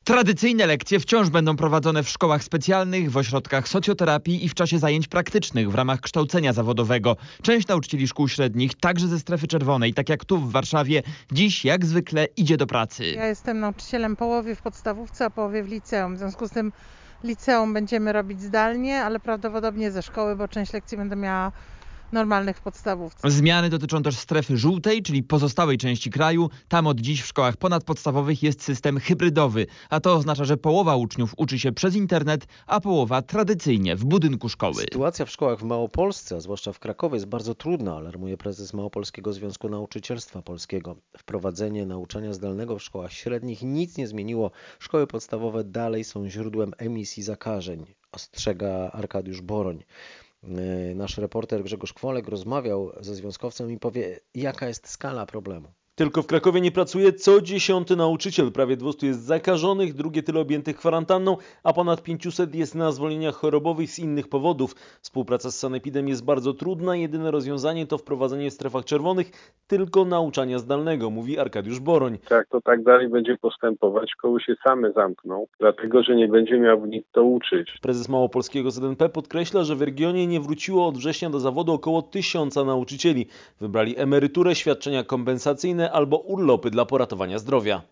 Tradycyjne 0.04 0.66
lekcje 0.66 1.00
wciąż 1.00 1.30
będą 1.30 1.56
prowadzone 1.56 2.02
w 2.02 2.08
szkołach 2.08 2.44
specjalnych, 2.44 3.10
w 3.10 3.16
ośrodkach 3.16 3.68
socjoterapii 3.68 4.44
i 4.44 4.48
w 4.48 4.54
czasie 4.54 4.78
zajęć 4.78 5.08
praktycznych 5.08 5.70
w 5.70 5.74
ramach 5.74 6.00
kształcenia 6.00 6.52
zawodowego. 6.52 7.16
Część 7.42 7.68
nauczycieli 7.68 8.08
szkół 8.08 8.28
średnich, 8.28 8.74
także 8.74 9.08
ze 9.08 9.18
strefy 9.18 9.46
czerwonej, 9.46 9.94
tak 9.94 10.08
jak 10.08 10.24
tu 10.24 10.38
w 10.38 10.52
Warszawie, 10.52 11.02
dziś 11.32 11.64
jak 11.64 11.86
zwykle 11.86 12.24
idzie 12.36 12.56
do 12.56 12.66
pracy. 12.66 13.06
Ja 13.06 13.26
jestem 13.26 13.60
nauczycielem 13.60 14.16
połowy 14.16 14.54
w 14.54 14.62
podstawówce, 14.62 15.24
a 15.24 15.30
połowie 15.30 15.62
w 15.62 15.68
liceum. 15.68 16.14
W 16.14 16.18
związku 16.18 16.48
z 16.48 16.50
tym 16.50 16.72
liceum 17.24 17.72
będziemy 17.72 18.12
robić 18.12 18.42
zdalnie, 18.42 19.02
ale 19.02 19.20
prawdopodobnie 19.20 19.90
ze 19.90 20.02
szkoły, 20.02 20.36
bo 20.36 20.48
część 20.48 20.72
lekcji 20.72 20.98
będę 20.98 21.16
miała 21.16 21.52
normalnych 22.12 22.56
w 22.56 22.60
podstawówce. 22.60 23.30
Zmiany 23.30 23.70
dotyczą 23.70 24.02
też 24.02 24.16
strefy 24.16 24.56
żółtej, 24.56 25.02
czyli 25.02 25.22
pozostałej 25.22 25.78
części 25.78 26.10
kraju. 26.10 26.50
Tam 26.68 26.86
od 26.86 27.00
dziś 27.00 27.22
w 27.22 27.26
szkołach 27.26 27.56
ponadpodstawowych 27.56 28.42
jest 28.42 28.62
system 28.62 28.98
hybrydowy, 28.98 29.66
a 29.90 30.00
to 30.00 30.14
oznacza, 30.14 30.44
że 30.44 30.56
połowa 30.56 30.96
uczniów 30.96 31.34
uczy 31.36 31.58
się 31.58 31.72
przez 31.72 31.94
internet, 31.94 32.46
a 32.66 32.80
połowa 32.80 33.22
tradycyjnie 33.22 33.96
w 33.96 34.04
budynku 34.04 34.48
szkoły. 34.48 34.74
Sytuacja 34.74 35.24
w 35.24 35.30
szkołach 35.30 35.58
w 35.58 35.62
Małopolsce, 35.62 36.36
a 36.36 36.40
zwłaszcza 36.40 36.72
w 36.72 36.78
Krakowie 36.78 37.14
jest 37.14 37.26
bardzo 37.26 37.54
trudna, 37.54 37.96
alarmuje 37.96 38.36
prezes 38.36 38.74
Małopolskiego 38.74 39.32
Związku 39.32 39.68
Nauczycielstwa 39.68 40.42
Polskiego. 40.42 40.96
Wprowadzenie 41.18 41.86
nauczania 41.86 42.32
zdalnego 42.32 42.78
w 42.78 42.82
szkołach 42.82 43.12
średnich 43.12 43.62
nic 43.62 43.96
nie 43.96 44.06
zmieniło. 44.08 44.50
Szkoły 44.78 45.06
podstawowe 45.06 45.64
dalej 45.64 46.04
są 46.04 46.28
źródłem 46.28 46.72
emisji 46.78 47.22
zakażeń, 47.22 47.86
ostrzega 48.12 48.90
Arkadiusz 48.92 49.40
Boroń. 49.40 49.84
E, 50.44 50.94
nasz 50.94 51.18
reporter 51.18 51.62
Grzegorz 51.62 51.92
Kwolek 51.92 52.28
rozmawiał 52.28 52.92
ze 53.00 53.14
związkowcem 53.14 53.70
i 53.70 53.78
powie, 53.78 54.20
jaka 54.34 54.68
jest 54.68 54.88
skala 54.88 55.26
problemu. 55.26 55.72
Tylko 55.94 56.22
w 56.22 56.26
Krakowie 56.26 56.60
nie 56.60 56.72
pracuje 56.72 57.12
co 57.12 57.40
dziesiąty 57.40 57.96
nauczyciel. 57.96 58.52
Prawie 58.52 58.76
200 58.76 59.06
jest 59.06 59.24
zakażonych, 59.24 59.94
drugie 59.94 60.22
tyle 60.22 60.40
objętych 60.40 60.76
kwarantanną, 60.76 61.36
a 61.64 61.72
ponad 61.72 62.02
500 62.02 62.54
jest 62.54 62.74
na 62.74 62.92
zwolnieniach 62.92 63.34
chorobowych 63.34 63.90
z 63.90 63.98
innych 63.98 64.28
powodów. 64.28 64.74
Współpraca 65.00 65.50
z 65.50 65.58
Sanepidem 65.58 66.08
jest 66.08 66.24
bardzo 66.24 66.54
trudna. 66.54 66.96
Jedyne 66.96 67.30
rozwiązanie 67.30 67.86
to 67.86 67.98
wprowadzenie 67.98 68.50
w 68.50 68.54
strefach 68.54 68.84
czerwonych 68.84 69.30
tylko 69.66 70.04
nauczania 70.04 70.58
zdalnego, 70.58 71.10
mówi 71.10 71.38
Arkadiusz 71.38 71.80
Boroń. 71.80 72.18
Jak 72.30 72.48
to 72.48 72.60
tak 72.60 72.82
dalej 72.82 73.08
będzie 73.08 73.36
postępować, 73.38 74.10
szkoły 74.10 74.40
się 74.40 74.54
same 74.66 74.92
zamkną, 74.92 75.46
dlatego 75.60 76.02
że 76.02 76.16
nie 76.16 76.28
będzie 76.28 76.58
miał 76.58 76.86
nic 76.86 77.06
to 77.12 77.24
uczyć. 77.24 77.78
Prezes 77.82 78.08
Małopolskiego 78.08 78.70
ZNP 78.70 79.08
podkreśla, 79.08 79.64
że 79.64 79.76
w 79.76 79.82
regionie 79.82 80.26
nie 80.26 80.40
wróciło 80.40 80.86
od 80.86 80.98
września 80.98 81.30
do 81.30 81.40
zawodu 81.40 81.72
około 81.72 82.02
tysiąca 82.02 82.64
nauczycieli. 82.64 83.26
Wybrali 83.60 83.98
emeryturę, 83.98 84.54
świadczenia 84.54 85.04
kompensacyjne, 85.04 85.91
albo 85.92 86.16
urlopy 86.18 86.70
dla 86.70 86.84
poratowania 86.84 87.38
zdrowia. 87.38 87.82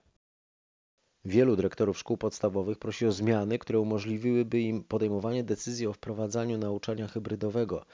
Wielu 1.25 1.57
dyrektorów 1.57 1.99
szkół 1.99 2.17
podstawowych 2.17 2.79
prosi 2.79 3.07
o 3.07 3.13
zmiany, 3.13 3.59
które 3.59 3.81
umożliwiłyby 3.81 4.61
im 4.61 4.85
podejmowanie 4.85 5.45
decyzji 5.45 5.87
o 5.87 5.93
wprowadzaniu 5.93 6.59
nauczania 6.59 7.09
hybrydowego. 7.09 7.85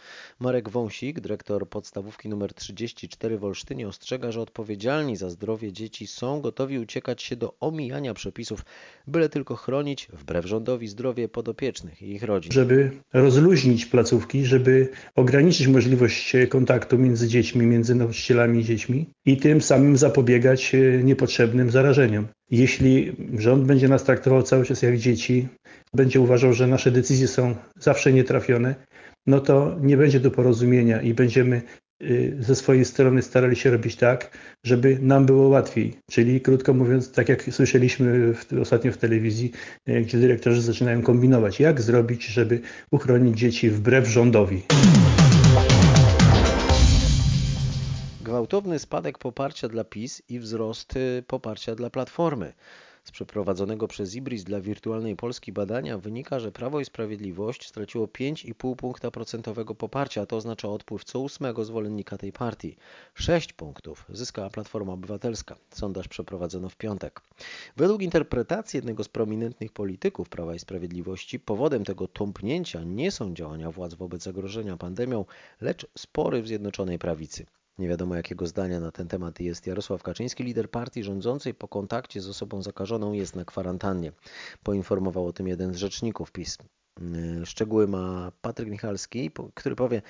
Marek 0.40 0.68
Wąsik, 0.68 1.20
dyrektor 1.20 1.68
podstawówki 1.68 2.28
nr 2.28 2.54
34 2.54 3.38
w 3.38 3.44
Olsztynie, 3.44 3.88
ostrzega, 3.88 4.32
że 4.32 4.40
odpowiedzialni 4.40 5.16
za 5.16 5.30
zdrowie 5.30 5.72
dzieci 5.72 6.06
są 6.06 6.40
gotowi 6.40 6.78
uciekać 6.78 7.22
się 7.22 7.36
do 7.36 7.54
omijania 7.60 8.14
przepisów, 8.14 8.64
byle 9.06 9.28
tylko 9.28 9.56
chronić, 9.56 10.08
wbrew 10.12 10.46
rządowi, 10.46 10.88
zdrowie 10.88 11.28
podopiecznych 11.28 12.02
i 12.02 12.10
ich 12.10 12.22
rodzin. 12.22 12.52
Żeby 12.52 12.90
rozluźnić 13.12 13.86
placówki, 13.86 14.44
żeby 14.44 14.88
ograniczyć 15.14 15.66
możliwość 15.66 16.32
kontaktu 16.48 16.98
między 16.98 17.28
dziećmi, 17.28 17.66
między 17.66 17.94
nauczycielami 17.94 18.60
i 18.60 18.64
dziećmi 18.64 19.06
i 19.24 19.36
tym 19.36 19.60
samym 19.60 19.96
zapobiegać 19.96 20.72
niepotrzebnym 21.04 21.70
zarażeniom. 21.70 22.26
Jeśli 22.50 23.12
rząd 23.38 23.64
będzie 23.64 23.88
nas 23.88 24.04
traktował 24.04 24.42
cały 24.42 24.64
czas 24.64 24.82
jak 24.82 24.98
dzieci, 24.98 25.48
będzie 25.94 26.20
uważał, 26.20 26.52
że 26.52 26.66
nasze 26.66 26.90
decyzje 26.90 27.28
są 27.28 27.54
zawsze 27.78 28.12
nietrafione, 28.12 28.74
no 29.26 29.40
to 29.40 29.76
nie 29.80 29.96
będzie 29.96 30.20
do 30.20 30.30
porozumienia 30.30 31.02
i 31.02 31.14
będziemy 31.14 31.62
y, 32.02 32.36
ze 32.40 32.54
swojej 32.54 32.84
strony 32.84 33.22
starali 33.22 33.56
się 33.56 33.70
robić 33.70 33.96
tak, 33.96 34.38
żeby 34.64 34.98
nam 35.02 35.26
było 35.26 35.48
łatwiej. 35.48 35.94
Czyli 36.10 36.40
krótko 36.40 36.74
mówiąc, 36.74 37.12
tak 37.12 37.28
jak 37.28 37.42
słyszeliśmy 37.42 38.34
w, 38.34 38.46
ostatnio 38.60 38.92
w 38.92 38.98
telewizji, 38.98 39.52
y, 39.88 40.00
gdzie 40.00 40.18
dyrektorzy 40.18 40.62
zaczynają 40.62 41.02
kombinować, 41.02 41.60
jak 41.60 41.80
zrobić, 41.80 42.26
żeby 42.26 42.60
uchronić 42.90 43.38
dzieci 43.38 43.70
wbrew 43.70 44.08
rządowi. 44.08 44.62
Gwałtowny 48.36 48.78
spadek 48.78 49.18
poparcia 49.18 49.68
dla 49.68 49.84
PiS 49.84 50.22
i 50.28 50.38
wzrost 50.38 50.96
y, 50.96 51.24
poparcia 51.26 51.74
dla 51.74 51.90
Platformy. 51.90 52.52
Z 53.04 53.10
przeprowadzonego 53.10 53.88
przez 53.88 54.14
Ibris 54.14 54.44
dla 54.44 54.60
Wirtualnej 54.60 55.16
Polski 55.16 55.52
badania 55.52 55.98
wynika, 55.98 56.40
że 56.40 56.52
Prawo 56.52 56.80
i 56.80 56.84
Sprawiedliwość 56.84 57.68
straciło 57.68 58.06
5,5 58.06 58.76
punkta 58.76 59.10
procentowego 59.10 59.74
poparcia, 59.74 60.22
a 60.22 60.26
to 60.26 60.36
oznacza 60.36 60.68
odpływ 60.68 61.04
co 61.04 61.20
ósmego 61.20 61.64
zwolennika 61.64 62.18
tej 62.18 62.32
partii. 62.32 62.76
6 63.14 63.52
punktów 63.52 64.04
zyskała 64.08 64.50
Platforma 64.50 64.92
Obywatelska. 64.92 65.56
Sondaż 65.70 66.08
przeprowadzono 66.08 66.68
w 66.68 66.76
piątek. 66.76 67.20
Według 67.76 68.02
interpretacji 68.02 68.78
jednego 68.78 69.04
z 69.04 69.08
prominentnych 69.08 69.72
polityków 69.72 70.28
Prawa 70.28 70.54
i 70.54 70.58
Sprawiedliwości 70.58 71.40
powodem 71.40 71.84
tego 71.84 72.08
tąpnięcia 72.08 72.84
nie 72.84 73.10
są 73.10 73.34
działania 73.34 73.70
władz 73.70 73.94
wobec 73.94 74.22
zagrożenia 74.22 74.76
pandemią, 74.76 75.24
lecz 75.60 75.86
spory 75.98 76.42
w 76.42 76.48
Zjednoczonej 76.48 76.98
Prawicy. 76.98 77.46
Nie 77.78 77.88
wiadomo 77.88 78.14
jakiego 78.14 78.46
zdania 78.46 78.80
na 78.80 78.92
ten 78.92 79.08
temat 79.08 79.40
jest 79.40 79.66
Jarosław 79.66 80.02
Kaczyński, 80.02 80.44
lider 80.44 80.70
partii 80.70 81.02
rządzącej 81.04 81.54
po 81.54 81.68
kontakcie 81.68 82.20
z 82.20 82.28
osobą 82.28 82.62
zakażoną 82.62 83.12
jest 83.12 83.36
na 83.36 83.44
kwarantannie. 83.44 84.12
Poinformował 84.62 85.26
o 85.26 85.32
tym 85.32 85.48
jeden 85.48 85.74
z 85.74 85.76
rzeczników 85.76 86.32
PiS. 86.32 86.58
Yy, 87.00 87.46
szczegóły 87.46 87.88
ma 87.88 88.32
Patryk 88.40 88.68
Michalski, 88.68 89.30
który 89.54 89.76
powie, 89.76 90.02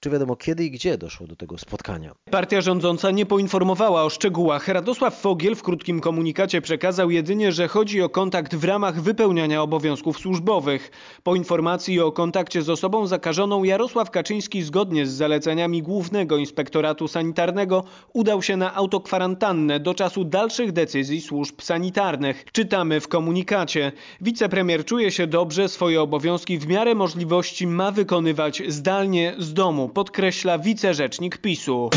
czy 0.00 0.10
wiadomo 0.10 0.36
kiedy 0.36 0.64
i 0.64 0.70
gdzie 0.70 0.98
doszło 0.98 1.26
do 1.26 1.36
tego 1.36 1.58
spotkania? 1.58 2.14
Partia 2.30 2.60
rządząca 2.60 3.10
nie 3.10 3.26
poinformowała 3.26 4.02
o 4.02 4.10
szczegółach. 4.10 4.68
Radosław 4.68 5.20
Fogiel 5.20 5.54
w 5.54 5.62
krótkim 5.62 6.00
komunikacie 6.00 6.60
przekazał 6.60 7.10
jedynie, 7.10 7.52
że 7.52 7.68
chodzi 7.68 8.02
o 8.02 8.08
kontakt 8.08 8.54
w 8.54 8.64
ramach 8.64 9.00
wypełniania 9.00 9.62
obowiązków 9.62 10.18
służbowych. 10.18 10.90
Po 11.22 11.34
informacji 11.34 12.00
o 12.00 12.12
kontakcie 12.12 12.62
z 12.62 12.70
osobą 12.70 13.06
zakażoną 13.06 13.64
Jarosław 13.64 14.10
Kaczyński 14.10 14.62
zgodnie 14.62 15.06
z 15.06 15.10
zaleceniami 15.10 15.82
Głównego 15.82 16.36
Inspektoratu 16.36 17.08
Sanitarnego 17.08 17.84
udał 18.12 18.42
się 18.42 18.56
na 18.56 18.74
autokwarantannę 18.74 19.80
do 19.80 19.94
czasu 19.94 20.24
dalszych 20.24 20.72
decyzji 20.72 21.20
służb 21.20 21.60
sanitarnych. 21.60 22.44
Czytamy 22.52 23.00
w 23.00 23.08
komunikacie. 23.08 23.92
Wicepremier 24.20 24.84
czuje 24.84 25.10
się 25.10 25.26
dobrze, 25.26 25.68
swoje 25.68 26.02
obowiązki 26.02 26.58
w 26.58 26.66
miarę 26.66 26.94
możliwości 26.94 27.66
ma 27.66 27.90
wykonywać 27.90 28.62
zdalnie 28.68 29.34
z 29.38 29.54
domu 29.54 29.87
podkreśla 29.88 30.58
wicerzecznik 30.58 31.38
PiSu. 31.38 31.90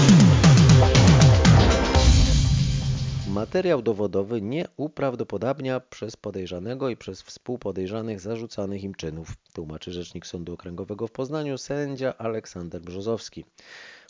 Materiał 3.28 3.82
dowodowy 3.82 4.42
nie 4.42 4.66
uprawdopodobnia 4.78 5.80
przez 5.80 6.16
podejrzanego 6.16 6.90
i 6.90 6.98
przez 6.98 7.22
współpodejrzanych 7.22 8.20
zarzucanych 8.20 8.84
im 8.84 8.96
czynów, 8.96 9.28
tłumaczy 9.54 9.92
rzecznik 9.92 10.26
Sądu 10.26 10.54
Okręgowego 10.54 11.08
w 11.08 11.12
Poznaniu 11.12 11.58
sędzia 11.58 12.18
Aleksander 12.18 12.82
Brzozowski. 12.82 13.46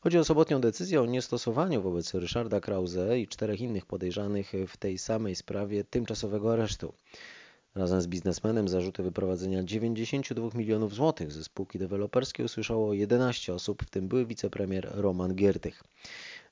Chodzi 0.04 0.18
o 0.18 0.24
sobotnią 0.24 0.62
decyzję 0.62 1.02
o 1.02 1.06
niestosowaniu 1.06 1.82
wobec 1.82 2.14
Ryszarda 2.14 2.60
Krause 2.60 3.20
i 3.20 3.28
czterech 3.28 3.62
innych 3.62 3.86
podejrzanych 3.86 4.52
w 4.68 4.78
tej 4.78 4.98
samej 4.98 5.36
sprawie 5.36 5.84
tymczasowego 5.84 6.54
aresztu. 6.54 6.94
Razem 7.76 8.02
z 8.02 8.08
biznesmenem 8.08 8.68
zarzuty 8.68 9.04
wyprowadzenia 9.04 9.64
92 9.64 10.50
milionów 10.56 10.94
złotych 10.94 11.32
ze 11.32 11.44
spółki 11.44 11.80
deweloperskiej 11.80 12.46
usłyszało 12.46 12.94
11 12.94 13.54
osób, 13.54 13.84
w 13.84 13.90
tym 13.90 14.08
były 14.08 14.26
wicepremier 14.26 14.92
Roman 14.94 15.36
Giertych. 15.36 15.84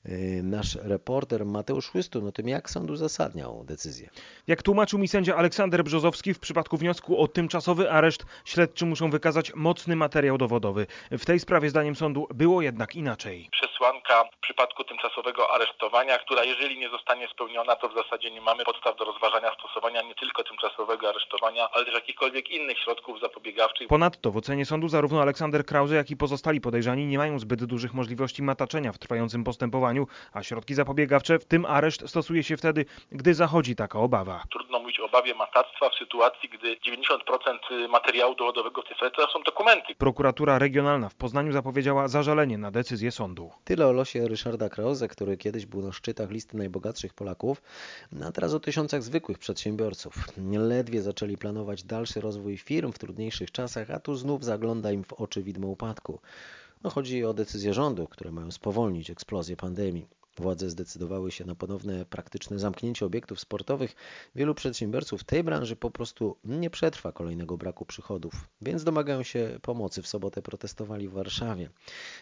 Y, 0.08 0.40
nasz 0.42 0.74
reporter 0.74 1.46
Mateusz 1.46 1.94
Łystun 1.94 2.26
o 2.26 2.32
tym, 2.32 2.48
jak 2.48 2.70
sąd 2.70 2.90
uzasadniał 2.90 3.64
decyzję. 3.64 4.10
Jak 4.46 4.62
tłumaczył 4.62 4.98
mi 4.98 5.08
sędzia 5.08 5.36
Aleksander 5.36 5.84
Brzozowski, 5.84 6.34
w 6.34 6.38
przypadku 6.38 6.76
wniosku 6.76 7.22
o 7.22 7.28
tymczasowy 7.28 7.90
areszt 7.90 8.24
śledczy 8.44 8.86
muszą 8.86 9.10
wykazać 9.10 9.54
mocny 9.54 9.96
materiał 9.96 10.38
dowodowy. 10.38 10.86
W 11.10 11.24
tej 11.24 11.40
sprawie 11.40 11.70
zdaniem 11.70 11.96
sądu 11.96 12.26
było 12.34 12.62
jednak 12.62 12.96
inaczej. 12.96 13.48
Przesłanka 13.52 14.24
w 14.24 14.40
przypadku 14.40 14.84
tymczasowego 14.84 15.50
aresztowania, 15.54 16.18
która 16.18 16.44
jeżeli 16.44 16.78
nie 16.78 16.88
zostanie 16.88 17.28
spełniona, 17.28 17.76
to 17.76 17.88
w 17.88 17.94
zasadzie 17.94 18.30
nie 18.30 18.40
mamy 18.40 18.64
podstaw 18.64 18.96
do 18.96 19.04
rozważania 19.04 19.50
stosowania 19.58 20.02
nie 20.02 20.14
tylko 20.14 20.44
tymczasowego 20.44 21.08
aresztowania, 21.08 21.68
ale 21.72 21.84
też 21.84 21.94
jakichkolwiek 21.94 22.50
innych 22.50 22.78
środków 22.78 23.20
zapobiegawczych. 23.20 23.88
Ponadto 23.88 24.30
w 24.30 24.36
ocenie 24.36 24.66
sądu 24.66 24.88
zarówno 24.88 25.22
Aleksander 25.22 25.66
Krause, 25.66 25.94
jak 25.94 26.10
i 26.10 26.16
pozostali 26.16 26.60
podejrzani 26.60 27.06
nie 27.06 27.18
mają 27.18 27.38
zbyt 27.38 27.64
dużych 27.64 27.94
możliwości 27.94 28.42
mataczenia 28.42 28.92
w 28.92 28.98
trwającym 28.98 29.44
postępowaniu 29.44 29.89
a 30.32 30.42
środki 30.42 30.74
zapobiegawcze, 30.74 31.38
w 31.38 31.44
tym 31.44 31.64
areszt, 31.64 32.08
stosuje 32.08 32.42
się 32.42 32.56
wtedy, 32.56 32.84
gdy 33.12 33.34
zachodzi 33.34 33.76
taka 33.76 33.98
obawa. 33.98 34.42
Trudno 34.52 34.78
mówić 34.78 35.00
o 35.00 35.04
obawie 35.04 35.34
matactwa 35.34 35.90
w 35.90 35.94
sytuacji, 35.94 36.48
gdy 36.48 36.76
90% 36.76 37.88
materiału 37.88 38.34
dowodowego 38.34 38.82
w 38.82 38.84
tej 38.84 38.96
sprawie 38.96 39.16
to 39.16 39.32
są 39.32 39.42
dokumenty. 39.42 39.94
Prokuratura 39.94 40.58
Regionalna 40.58 41.08
w 41.08 41.14
Poznaniu 41.14 41.52
zapowiedziała 41.52 42.08
zażalenie 42.08 42.58
na 42.58 42.70
decyzję 42.70 43.10
sądu. 43.10 43.50
Tyle 43.64 43.86
o 43.86 43.92
losie 43.92 44.28
Ryszarda 44.28 44.68
Krause, 44.68 45.08
który 45.08 45.36
kiedyś 45.36 45.66
był 45.66 45.82
na 45.82 45.92
szczytach 45.92 46.30
listy 46.30 46.56
najbogatszych 46.56 47.14
Polaków, 47.14 47.62
a 48.28 48.32
teraz 48.32 48.54
o 48.54 48.60
tysiącach 48.60 49.02
zwykłych 49.02 49.38
przedsiębiorców. 49.38 50.14
Ledwie 50.58 51.02
zaczęli 51.02 51.36
planować 51.36 51.82
dalszy 51.82 52.20
rozwój 52.20 52.56
firm 52.56 52.92
w 52.92 52.98
trudniejszych 52.98 53.50
czasach, 53.50 53.90
a 53.90 54.00
tu 54.00 54.14
znów 54.14 54.44
zagląda 54.44 54.92
im 54.92 55.04
w 55.04 55.12
oczy 55.12 55.42
widmo 55.42 55.68
upadku. 55.68 56.20
No, 56.84 56.90
chodzi 56.90 57.24
o 57.24 57.34
decyzje 57.34 57.74
rządu, 57.74 58.06
które 58.06 58.32
mają 58.32 58.50
spowolnić 58.50 59.10
eksplozję 59.10 59.56
pandemii. 59.56 60.06
Władze 60.36 60.70
zdecydowały 60.70 61.30
się 61.30 61.44
na 61.44 61.54
ponowne 61.54 62.04
praktyczne 62.04 62.58
zamknięcie 62.58 63.06
obiektów 63.06 63.40
sportowych. 63.40 63.94
Wielu 64.34 64.54
przedsiębiorców 64.54 65.24
tej 65.24 65.44
branży 65.44 65.76
po 65.76 65.90
prostu 65.90 66.36
nie 66.44 66.70
przetrwa 66.70 67.12
kolejnego 67.12 67.56
braku 67.56 67.86
przychodów, 67.86 68.48
więc 68.62 68.84
domagają 68.84 69.22
się 69.22 69.58
pomocy. 69.62 70.02
W 70.02 70.06
sobotę 70.08 70.42
protestowali 70.42 71.08
w 71.08 71.12
Warszawie. 71.12 71.70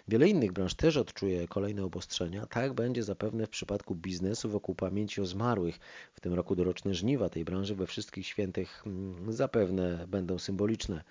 Wiele 0.09 0.29
innych 0.29 0.53
branż 0.53 0.75
też 0.75 0.97
odczuje 0.97 1.49
kolejne 1.49 1.85
obostrzenia. 1.85 2.47
Tak 2.47 2.73
będzie 2.73 3.03
zapewne 3.03 3.47
w 3.47 3.50
przypadku 3.50 3.95
biznesu 3.95 4.49
wokół 4.49 4.75
pamięci 4.75 5.21
o 5.21 5.27
zmarłych. 5.27 5.79
W 6.15 6.21
tym 6.21 6.35
roku 6.35 6.57
doroczne 6.57 6.95
żniwa 6.95 7.29
tej 7.29 7.45
branży 7.45 7.75
we 7.75 7.87
wszystkich 7.87 8.27
świętych 8.27 8.83
mm, 8.87 9.33
zapewne 9.33 10.07
będą 10.09 10.38
symboliczne. 10.38 11.05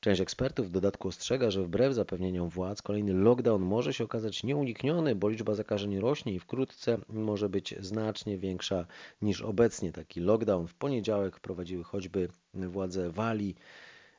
Część 0.00 0.20
ekspertów 0.20 0.66
w 0.66 0.70
dodatku 0.70 1.08
ostrzega, 1.08 1.50
że 1.50 1.62
wbrew 1.62 1.94
zapewnieniom 1.94 2.48
władz 2.48 2.82
kolejny 2.82 3.12
lockdown 3.12 3.62
może 3.62 3.94
się 3.94 4.04
okazać 4.04 4.44
nieunikniony, 4.44 5.14
bo 5.14 5.28
liczba 5.28 5.54
zakażeń 5.54 6.00
rośnie 6.00 6.34
i 6.34 6.38
wkrótce 6.38 6.98
może 7.08 7.48
być 7.48 7.74
znacznie 7.80 8.38
większa 8.38 8.86
niż 9.22 9.42
obecnie. 9.42 9.92
Taki 9.92 10.20
lockdown 10.20 10.66
w 10.66 10.74
poniedziałek 10.74 11.40
prowadziły 11.40 11.84
choćby 11.84 12.28
władze 12.54 13.10
Walii, 13.10 13.54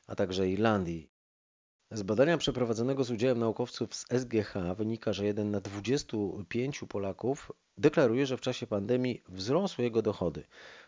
a 0.06 0.14
także 0.14 0.48
Irlandii. 0.48 1.08
Z 1.90 2.02
badania 2.02 2.38
przeprowadzonego 2.38 3.04
z 3.04 3.10
udziałem 3.10 3.38
naukowców 3.38 3.94
z 3.94 4.06
SGH 4.20 4.54
wynika, 4.76 5.12
że 5.12 5.26
jeden 5.26 5.50
na 5.50 5.60
25 5.60 6.80
Polaków 6.88 7.52
deklaruje, 7.78 8.26
że 8.26 8.36
w 8.36 8.40
czasie 8.40 8.66
pandemii 8.66 9.22
wzrosły 9.28 9.84
jego 9.84 10.02
dochody. 10.02 10.44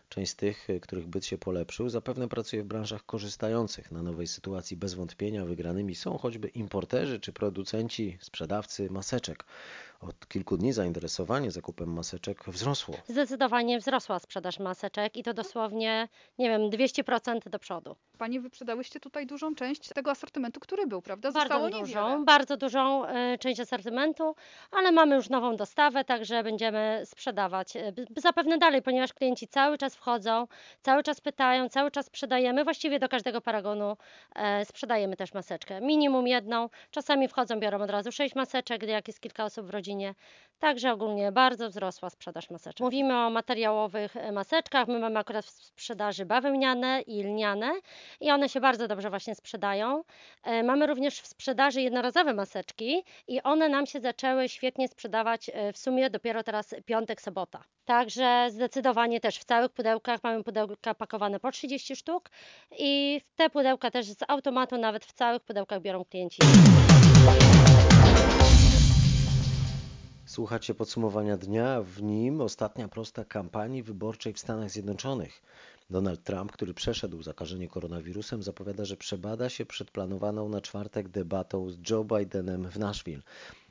Część 0.09 0.31
z 0.31 0.35
tych, 0.35 0.67
których 0.81 1.07
byt 1.07 1.25
się 1.25 1.37
polepszył, 1.37 1.89
zapewne 1.89 2.27
pracuje 2.27 2.63
w 2.63 2.65
branżach 2.65 3.05
korzystających 3.05 3.91
na 3.91 4.01
nowej 4.01 4.27
sytuacji. 4.27 4.77
Bez 4.77 4.93
wątpienia 4.93 5.45
wygranymi 5.45 5.95
są 5.95 6.17
choćby 6.17 6.47
importerzy 6.47 7.19
czy 7.19 7.33
producenci, 7.33 8.17
sprzedawcy 8.21 8.89
maseczek. 8.89 9.45
Od 10.01 10.27
kilku 10.27 10.57
dni 10.57 10.73
zainteresowanie 10.73 11.51
zakupem 11.51 11.93
maseczek 11.93 12.43
wzrosło. 12.47 12.95
Zdecydowanie 13.07 13.79
wzrosła 13.79 14.19
sprzedaż 14.19 14.59
maseczek 14.59 15.17
i 15.17 15.23
to 15.23 15.33
dosłownie, 15.33 16.07
nie 16.37 16.49
wiem, 16.49 16.61
200% 16.61 17.49
do 17.49 17.59
przodu. 17.59 17.95
Panie 18.17 18.41
wyprzedałyście 18.41 18.99
tutaj 18.99 19.27
dużą 19.27 19.55
część 19.55 19.89
tego 19.89 20.11
asortymentu, 20.11 20.59
który 20.59 20.87
był, 20.87 21.01
prawda? 21.01 21.31
Zostało 21.31 21.61
bardzo 21.61 21.79
dużą, 21.79 22.09
niewiele. 22.09 22.25
bardzo 22.25 22.57
dużą 22.57 23.05
y, 23.05 23.37
część 23.37 23.59
asortymentu, 23.59 24.35
ale 24.71 24.91
mamy 24.91 25.15
już 25.15 25.29
nową 25.29 25.55
dostawę, 25.55 26.03
także 26.03 26.43
będziemy 26.43 26.74
sprzedawać 27.05 27.75
y, 27.75 27.93
zapewne 28.17 28.57
dalej, 28.57 28.81
ponieważ 28.81 29.13
klienci 29.13 29.47
cały 29.47 29.77
czas 29.77 29.95
wchodzą, 29.95 30.47
cały 30.81 31.03
czas 31.03 31.21
pytają, 31.21 31.69
cały 31.69 31.91
czas 31.91 32.05
sprzedajemy. 32.05 32.63
Właściwie 32.63 32.99
do 32.99 33.09
każdego 33.09 33.41
paragonu 33.41 33.97
y, 34.61 34.65
sprzedajemy 34.65 35.15
też 35.15 35.33
maseczkę. 35.33 35.81
Minimum 35.81 36.27
jedną, 36.27 36.69
czasami 36.91 37.27
wchodzą, 37.27 37.59
biorą 37.59 37.81
od 37.81 37.89
razu 37.89 38.11
sześć 38.11 38.35
maseczek, 38.35 38.81
gdy 38.81 38.91
jak 38.91 39.07
jest 39.07 39.19
kilka 39.19 39.45
osób 39.45 39.67
w 39.67 39.69
rodzinie. 39.69 40.15
Także 40.59 40.91
ogólnie 40.91 41.31
bardzo 41.31 41.69
wzrosła 41.69 42.09
sprzedaż 42.09 42.49
maseczek. 42.49 42.79
Mówimy 42.79 43.17
o 43.17 43.29
materiałowych 43.29 44.17
e, 44.17 44.31
maseczkach. 44.31 44.87
My 44.87 44.99
mamy 44.99 45.19
akurat 45.19 45.45
w 45.45 45.49
sprzedaży 45.49 46.25
bawełniane 46.25 47.01
i 47.01 47.23
lniane 47.23 47.71
i 48.21 48.31
one 48.31 48.49
się 48.49 48.59
bardzo 48.59 48.87
dobrze 48.87 49.09
właśnie 49.09 49.35
sprzedają. 49.35 50.03
E, 50.43 50.63
mamy 50.63 50.87
również 50.87 51.21
w 51.21 51.27
sprzedaży 51.27 51.81
jednorazowe 51.81 52.33
maseczki 52.33 53.03
i 53.27 53.41
one 53.41 53.69
nam 53.69 53.85
się 53.85 53.99
zaczęły 53.99 54.49
świetnie 54.49 54.87
sprzedawać 54.87 55.49
e, 55.53 55.73
w 55.73 55.77
sumie 55.77 56.09
dopiero 56.09 56.43
teraz 56.43 56.64
piątek, 56.85 57.21
sobota. 57.21 57.63
Także 57.85 58.47
zdecydowanie 58.51 59.19
też 59.19 59.37
w 59.37 59.45
całych 59.45 59.71
pudełkach 59.71 60.19
mamy 60.23 60.43
pudełka 60.43 60.93
pakowane 60.93 61.39
po 61.39 61.51
30 61.51 61.95
sztuk 61.95 62.29
i 62.79 63.21
te 63.35 63.49
pudełka 63.49 63.91
też 63.91 64.05
z 64.05 64.17
automatu 64.27 64.77
nawet 64.77 65.05
w 65.05 65.13
całych 65.13 65.41
pudełkach 65.43 65.81
biorą 65.81 66.05
klienci. 66.05 66.41
Słuchacie 70.25 70.73
podsumowania 70.73 71.37
dnia, 71.37 71.81
w 71.81 72.01
nim 72.01 72.41
ostatnia 72.41 72.87
prosta 72.87 73.25
kampanii 73.25 73.83
wyborczej 73.83 74.33
w 74.33 74.39
Stanach 74.39 74.69
Zjednoczonych. 74.69 75.41
Donald 75.89 76.23
Trump, 76.23 76.51
który 76.51 76.73
przeszedł 76.73 77.23
zakażenie 77.23 77.67
koronawirusem, 77.67 78.43
zapowiada, 78.43 78.85
że 78.85 78.97
przebada 78.97 79.49
się 79.49 79.65
przed 79.65 79.91
planowaną 79.91 80.49
na 80.49 80.61
czwartek 80.61 81.09
debatą 81.09 81.69
z 81.69 81.89
Joe 81.89 82.03
Bidenem 82.03 82.69
w 82.69 82.79
Nashville. 82.79 83.21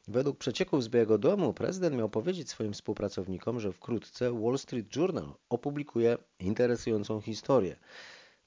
Według 0.08 0.38
przecieków 0.38 0.84
z 0.84 0.88
Białego 0.88 1.18
Domu 1.18 1.54
prezydent 1.54 1.96
miał 1.96 2.08
powiedzieć 2.08 2.50
swoim 2.50 2.72
współpracownikom, 2.72 3.60
że 3.60 3.72
wkrótce 3.72 4.32
Wall 4.32 4.58
Street 4.58 4.96
Journal 4.96 5.34
opublikuje 5.48 6.18
interesującą 6.38 7.20
historię. 7.20 7.76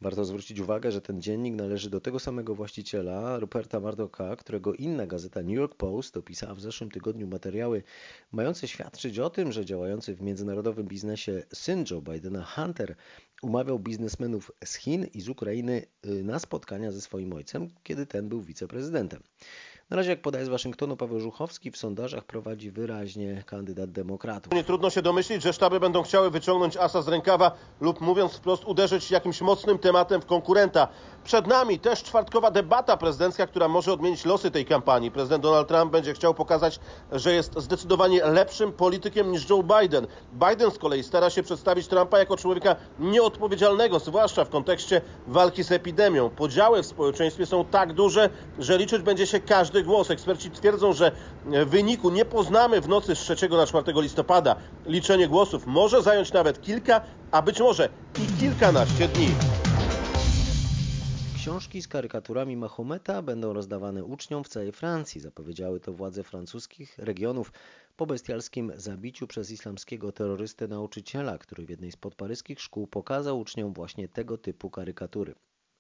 Warto 0.01 0.25
zwrócić 0.25 0.59
uwagę, 0.59 0.91
że 0.91 1.01
ten 1.01 1.21
dziennik 1.21 1.55
należy 1.55 1.89
do 1.89 2.01
tego 2.01 2.19
samego 2.19 2.55
właściciela, 2.55 3.39
Ruperta 3.39 3.79
Murdocha, 3.79 4.35
którego 4.35 4.73
inna 4.73 5.07
gazeta 5.07 5.41
New 5.41 5.55
York 5.55 5.75
Post 5.75 6.17
opisała 6.17 6.53
w 6.53 6.61
zeszłym 6.61 6.91
tygodniu 6.91 7.27
materiały 7.27 7.83
mające 8.31 8.67
świadczyć 8.67 9.19
o 9.19 9.29
tym, 9.29 9.51
że 9.51 9.65
działający 9.65 10.15
w 10.15 10.21
międzynarodowym 10.21 10.87
biznesie 10.87 11.43
syn 11.53 11.85
Joe 11.91 12.01
Bidena, 12.01 12.43
Hunter, 12.43 12.95
umawiał 13.41 13.79
biznesmenów 13.79 14.51
z 14.65 14.75
Chin 14.75 15.05
i 15.13 15.21
z 15.21 15.29
Ukrainy 15.29 15.85
y, 16.05 16.23
na 16.23 16.39
spotkania 16.39 16.91
ze 16.91 17.01
swoim 17.01 17.33
ojcem, 17.33 17.67
kiedy 17.83 18.05
ten 18.05 18.29
był 18.29 18.41
wiceprezydentem. 18.41 19.23
Na 19.89 19.97
razie, 19.97 20.10
jak 20.10 20.21
podaje 20.21 20.45
z 20.45 20.50
Waszyngtonu 20.50 20.97
Paweł 20.97 21.19
Żuchowski, 21.19 21.71
w 21.71 21.78
sondażach 21.78 22.26
prowadzi 22.26 22.71
wyraźnie 22.71 23.43
kandydat 23.45 23.91
demokratów. 23.91 24.54
Nie 24.54 24.63
trudno 24.63 24.89
się 24.89 25.02
domyślić, 25.02 25.43
że 25.43 25.54
sztaby 25.54 25.80
będą 25.80 26.04
chciały 26.04 26.32
wyciągnąć 26.32 26.78
asa 26.78 27.02
z 27.02 27.08
rękawa 27.08 27.52
lub 27.82 28.02
mówiąc 28.02 28.34
wprost 28.34 28.65
uderzyć 28.65 29.12
jakimś 29.12 29.41
mocnym 29.41 29.80
tematem 29.80 30.21
w 30.21 30.26
konkurenta. 30.26 30.88
Przed 31.23 31.47
nami 31.47 31.80
też 31.80 32.04
czwartkowa 32.04 32.52
debata 32.52 32.97
prezydencka, 32.97 33.47
która 33.47 33.67
może 33.67 33.93
odmienić 33.93 34.26
losy 34.26 34.52
tej 34.52 34.65
kampanii. 34.65 35.12
Prezydent 35.12 35.43
Donald 35.43 35.67
Trump 35.67 35.91
będzie 35.91 36.13
chciał 36.13 36.34
pokazać, 36.34 36.80
że 37.12 37.34
jest 37.34 37.60
zdecydowanie 37.60 38.26
lepszym 38.26 38.71
politykiem 38.71 39.32
niż 39.32 39.50
Joe 39.50 39.63
Biden. 39.63 40.08
Biden 40.34 40.71
z 40.71 40.78
kolei 40.78 41.04
stara 41.04 41.30
się 41.30 41.43
przedstawić 41.43 41.88
Trumpa 41.88 42.19
jako 42.19 42.38
człowieka 42.38 42.76
nieodpowiedzialnego, 43.00 44.00
zwłaszcza 44.00 44.45
w 44.45 44.50
kontekście 44.50 45.02
walki 45.28 45.63
z 45.63 45.71
epidemią. 45.71 46.30
Podziały 46.30 46.84
w 46.84 46.86
społeczeństwie 46.86 47.45
są 47.45 47.65
tak 47.65 47.93
duże, 47.93 48.30
że 48.60 48.78
liczyć 48.78 49.02
będzie 49.02 49.28
się 49.28 49.39
każdy 49.39 49.76
każdy 49.77 49.83
głos. 49.83 50.11
Eksperci 50.11 50.51
twierdzą, 50.51 50.93
że 50.93 51.11
wyniku 51.65 52.09
nie 52.09 52.25
poznamy 52.25 52.81
w 52.81 52.87
nocy 52.87 53.15
z 53.15 53.19
3 53.19 53.49
na 53.49 53.65
4 53.65 53.93
listopada. 54.01 54.55
Liczenie 54.85 55.27
głosów 55.27 55.67
może 55.67 56.01
zająć 56.01 56.33
nawet 56.33 56.61
kilka, 56.61 57.01
a 57.31 57.41
być 57.41 57.59
może 57.59 57.89
i 58.23 58.27
kilkanaście 58.39 59.07
dni. 59.07 59.29
Książki 61.35 61.81
z 61.81 61.87
karykaturami 61.87 62.57
Mahometa 62.57 63.21
będą 63.21 63.53
rozdawane 63.53 64.03
uczniom 64.03 64.43
w 64.43 64.47
całej 64.47 64.71
Francji, 64.71 65.21
zapowiedziały 65.21 65.79
to 65.79 65.93
władze 65.93 66.23
francuskich 66.23 66.97
regionów 66.97 67.51
po 67.97 68.05
bestialskim 68.05 68.71
zabiciu 68.75 69.27
przez 69.27 69.51
islamskiego 69.51 70.11
terrorystę 70.11 70.67
nauczyciela, 70.67 71.37
który 71.37 71.65
w 71.65 71.69
jednej 71.69 71.91
z 71.91 71.97
podparyskich 71.97 72.61
szkół 72.61 72.87
pokazał 72.87 73.39
uczniom 73.39 73.73
właśnie 73.73 74.07
tego 74.09 74.37
typu 74.37 74.69
karykatury. 74.69 75.35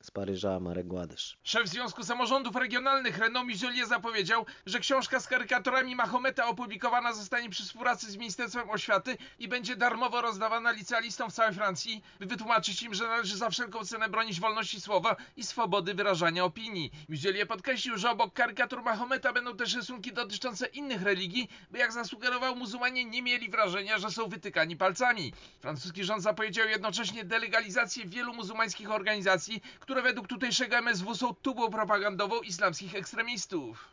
Z 0.07 0.11
Paryża 0.11 0.59
Marek 0.59 0.87
Gładysz. 0.87 1.37
Szef 1.43 1.67
Związku 1.67 2.03
Samorządów 2.03 2.55
Regionalnych 2.55 3.17
Renaud 3.17 3.47
Miselier 3.47 3.87
zapowiedział, 3.87 4.45
że 4.65 4.79
książka 4.79 5.19
z 5.19 5.27
karykaturami 5.27 5.95
Mahometa 5.95 6.47
opublikowana 6.47 7.13
zostanie 7.13 7.49
przy 7.49 7.63
współpracy 7.63 8.11
z 8.11 8.17
Ministerstwem 8.17 8.69
Oświaty 8.69 9.17
i 9.39 9.47
będzie 9.47 9.75
darmowo 9.75 10.21
rozdawana 10.21 10.71
licealistom 10.71 11.29
w 11.29 11.33
całej 11.33 11.53
Francji, 11.53 12.03
by 12.19 12.25
wytłumaczyć 12.25 12.83
im, 12.83 12.93
że 12.93 13.07
należy 13.07 13.37
za 13.37 13.49
wszelką 13.49 13.85
cenę 13.85 14.09
bronić 14.09 14.39
wolności 14.39 14.81
słowa 14.81 15.15
i 15.37 15.43
swobody 15.43 15.93
wyrażania 15.93 16.43
opinii. 16.45 16.91
Miselier 17.09 17.47
podkreślił, 17.47 17.97
że 17.97 18.09
obok 18.09 18.33
karykatur 18.33 18.83
Mahometa 18.83 19.33
będą 19.33 19.57
też 19.57 19.75
rysunki 19.75 20.13
dotyczące 20.13 20.67
innych 20.67 21.01
religii, 21.01 21.49
by 21.71 21.77
jak 21.77 21.91
zasugerował 21.91 22.55
muzułmanie 22.55 23.05
nie 23.05 23.21
mieli 23.21 23.49
wrażenia, 23.49 23.99
że 23.99 24.11
są 24.11 24.27
wytykani 24.27 24.77
palcami. 24.77 25.33
Francuski 25.59 26.03
rząd 26.03 26.23
zapowiedział 26.23 26.67
jednocześnie 26.67 27.23
delegalizację 27.23 28.05
wielu 28.05 28.33
muzułmańskich 28.33 28.91
organizacji, 28.91 29.61
które 29.79 29.96
według 30.01 30.27
tutejszego 30.27 30.77
MSW 30.77 31.15
są 31.15 31.33
tubą 31.33 31.69
propagandową 31.69 32.41
islamskich 32.41 32.95
ekstremistów. 32.95 33.89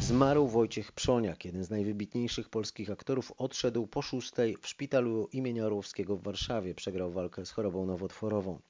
Zmarł 0.00 0.48
Wojciech 0.48 0.92
Przoniak, 0.92 1.44
jeden 1.44 1.64
z 1.64 1.70
najwybitniejszych 1.70 2.48
polskich 2.48 2.90
aktorów, 2.90 3.32
odszedł 3.38 3.86
po 3.86 4.02
szóstej 4.02 4.56
w 4.60 4.68
szpitalu 4.68 5.28
imienia 5.32 5.66
Orłowskiego 5.66 6.16
w 6.16 6.22
Warszawie. 6.22 6.74
Przegrał 6.74 7.10
walkę 7.12 7.46
z 7.46 7.50
chorobą 7.50 7.86
nowotworową. 7.86 8.60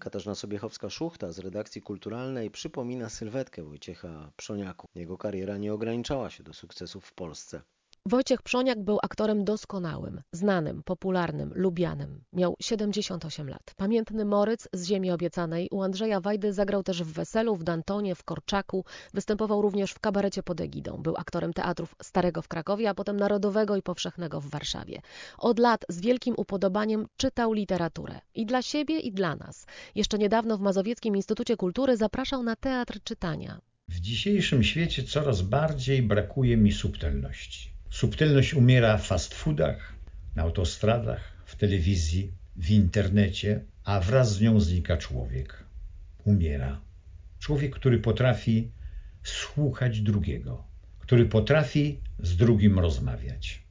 Katarzyna 0.00 0.34
Sobiechowska-Szuchta 0.34 1.32
z 1.32 1.38
redakcji 1.38 1.82
kulturalnej 1.82 2.50
przypomina 2.50 3.08
sylwetkę 3.08 3.62
Wojciecha 3.62 4.30
Przoniaku. 4.36 4.88
Jego 4.94 5.18
kariera 5.18 5.56
nie 5.58 5.74
ograniczała 5.74 6.30
się 6.30 6.42
do 6.42 6.54
sukcesów 6.54 7.04
w 7.04 7.12
Polsce. 7.12 7.62
Wojciech 8.06 8.42
Przoniak 8.42 8.84
był 8.84 8.98
aktorem 9.02 9.44
doskonałym, 9.44 10.22
znanym, 10.32 10.82
popularnym, 10.82 11.52
lubianym. 11.54 12.24
Miał 12.32 12.56
78 12.60 13.48
lat. 13.48 13.74
Pamiętny 13.76 14.24
Moryc 14.24 14.68
z 14.72 14.86
Ziemi 14.86 15.10
Obiecanej 15.10 15.68
u 15.70 15.82
Andrzeja 15.82 16.20
Wajdy 16.20 16.52
zagrał 16.52 16.82
też 16.82 17.02
w 17.02 17.12
Weselu, 17.12 17.56
w 17.56 17.64
Dantonie, 17.64 18.14
w 18.14 18.24
Korczaku. 18.24 18.84
Występował 19.14 19.62
również 19.62 19.92
w 19.92 19.98
kabarecie 19.98 20.42
pod 20.42 20.60
egidą. 20.60 21.02
Był 21.02 21.16
aktorem 21.16 21.52
teatrów 21.52 21.94
Starego 22.02 22.42
w 22.42 22.48
Krakowie, 22.48 22.90
a 22.90 22.94
potem 22.94 23.16
Narodowego 23.16 23.76
i 23.76 23.82
Powszechnego 23.82 24.40
w 24.40 24.46
Warszawie. 24.46 25.00
Od 25.38 25.58
lat 25.58 25.84
z 25.88 26.00
wielkim 26.00 26.34
upodobaniem 26.36 27.06
czytał 27.16 27.52
literaturę. 27.52 28.20
I 28.34 28.46
dla 28.46 28.62
siebie, 28.62 28.98
i 28.98 29.12
dla 29.12 29.36
nas. 29.36 29.66
Jeszcze 29.94 30.18
niedawno 30.18 30.56
w 30.56 30.60
Mazowieckim 30.60 31.16
Instytucie 31.16 31.56
Kultury 31.56 31.96
zapraszał 31.96 32.42
na 32.42 32.56
teatr 32.56 32.98
czytania. 33.04 33.60
W 33.88 34.00
dzisiejszym 34.00 34.64
świecie 34.64 35.02
coraz 35.02 35.42
bardziej 35.42 36.02
brakuje 36.02 36.56
mi 36.56 36.72
subtelności. 36.72 37.71
Subtelność 37.92 38.54
umiera 38.54 38.98
w 38.98 39.06
fast 39.06 39.34
foodach, 39.34 39.92
na 40.36 40.42
autostradach, 40.42 41.20
w 41.44 41.56
telewizji, 41.56 42.32
w 42.56 42.70
internecie, 42.70 43.64
a 43.84 44.00
wraz 44.00 44.32
z 44.32 44.40
nią 44.40 44.60
znika 44.60 44.96
człowiek. 44.96 45.64
Umiera. 46.24 46.80
Człowiek, 47.38 47.74
który 47.74 47.98
potrafi 47.98 48.70
słuchać 49.22 50.00
drugiego, 50.00 50.64
który 50.98 51.26
potrafi 51.26 52.00
z 52.18 52.36
drugim 52.36 52.78
rozmawiać. 52.78 53.62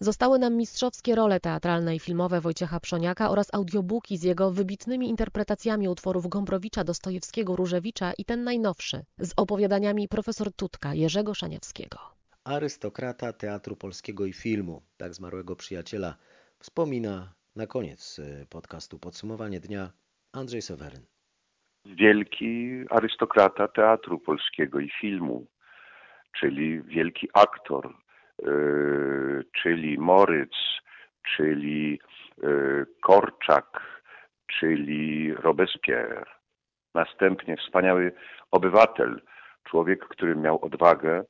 Zostały 0.00 0.38
nam 0.38 0.56
mistrzowskie 0.56 1.14
role 1.14 1.40
teatralne 1.40 1.96
i 1.96 2.00
filmowe 2.00 2.40
Wojciecha 2.40 2.80
Przoniaka 2.80 3.30
oraz 3.30 3.46
audiobooki 3.52 4.18
z 4.18 4.22
jego 4.22 4.50
wybitnymi 4.50 5.08
interpretacjami 5.08 5.88
utworów 5.88 6.28
Gombrowicza, 6.28 6.84
Dostojewskiego, 6.84 7.56
Różewicza 7.56 8.12
i 8.12 8.24
ten 8.24 8.44
najnowszy 8.44 9.04
z 9.18 9.32
opowiadaniami 9.36 10.08
profesor 10.08 10.52
Tutka 10.52 10.94
Jerzego 10.94 11.34
Szaniawskiego 11.34 12.17
arystokrata 12.48 13.32
teatru 13.32 13.76
polskiego 13.76 14.26
i 14.26 14.32
filmu, 14.32 14.82
tak 14.96 15.14
zmarłego 15.14 15.56
przyjaciela, 15.56 16.14
wspomina 16.58 17.34
na 17.56 17.66
koniec 17.66 18.18
y, 18.18 18.46
podcastu 18.50 18.98
Podsumowanie 18.98 19.60
Dnia 19.60 19.90
Andrzej 20.32 20.62
Seweryn. 20.62 21.06
Wielki 21.84 22.84
arystokrata 22.90 23.68
teatru 23.68 24.18
polskiego 24.18 24.80
i 24.80 24.90
filmu, 25.00 25.46
czyli 26.40 26.82
wielki 26.82 27.28
aktor, 27.34 27.94
yy, 28.42 29.44
czyli 29.62 29.98
Moryc, 29.98 30.52
czyli 31.36 32.00
yy, 32.42 32.86
Korczak, 33.02 33.80
czyli 34.46 35.34
Robespierre. 35.34 36.24
Następnie 36.94 37.56
wspaniały 37.56 38.12
obywatel, 38.50 39.20
człowiek, 39.64 40.08
który 40.08 40.36
miał 40.36 40.64
odwagę 40.64 41.24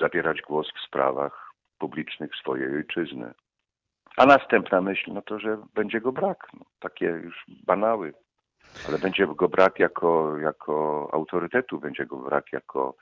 zabierać 0.00 0.42
głos 0.42 0.72
w 0.72 0.86
sprawach 0.86 1.52
publicznych 1.78 2.30
swojej 2.34 2.74
ojczyzny. 2.74 3.34
A 4.16 4.26
następna 4.26 4.80
myśl, 4.80 5.12
no 5.12 5.22
to, 5.22 5.38
że 5.38 5.58
będzie 5.74 6.00
go 6.00 6.12
brak. 6.12 6.48
No, 6.54 6.60
takie 6.80 7.06
już 7.06 7.44
banały. 7.66 8.14
Ale 8.88 8.98
będzie 8.98 9.26
go 9.26 9.48
brak 9.48 9.78
jako, 9.78 10.38
jako 10.38 11.08
autorytetu, 11.12 11.80
będzie 11.80 12.06
go 12.06 12.16
brak 12.16 12.52
jako 12.52 12.96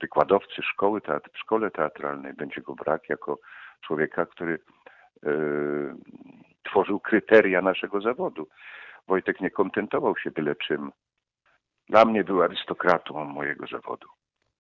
wykładowcy 0.00 0.62
szkoły 0.62 1.00
teatr, 1.00 1.30
w 1.34 1.38
szkole 1.38 1.70
teatralnej, 1.70 2.34
będzie 2.34 2.60
go 2.60 2.74
brak 2.74 3.08
jako 3.08 3.38
człowieka, 3.86 4.26
który 4.26 4.58
yy, 5.22 5.94
tworzył 6.62 7.00
kryteria 7.00 7.62
naszego 7.62 8.00
zawodu. 8.00 8.48
Wojtek 9.08 9.40
nie 9.40 9.50
kontentował 9.50 10.16
się 10.16 10.30
byle 10.30 10.56
czym. 10.56 10.92
Dla 11.88 12.04
mnie 12.04 12.24
był 12.24 12.42
arystokratą 12.42 13.24
mojego 13.24 13.66
zawodu. 13.66 14.08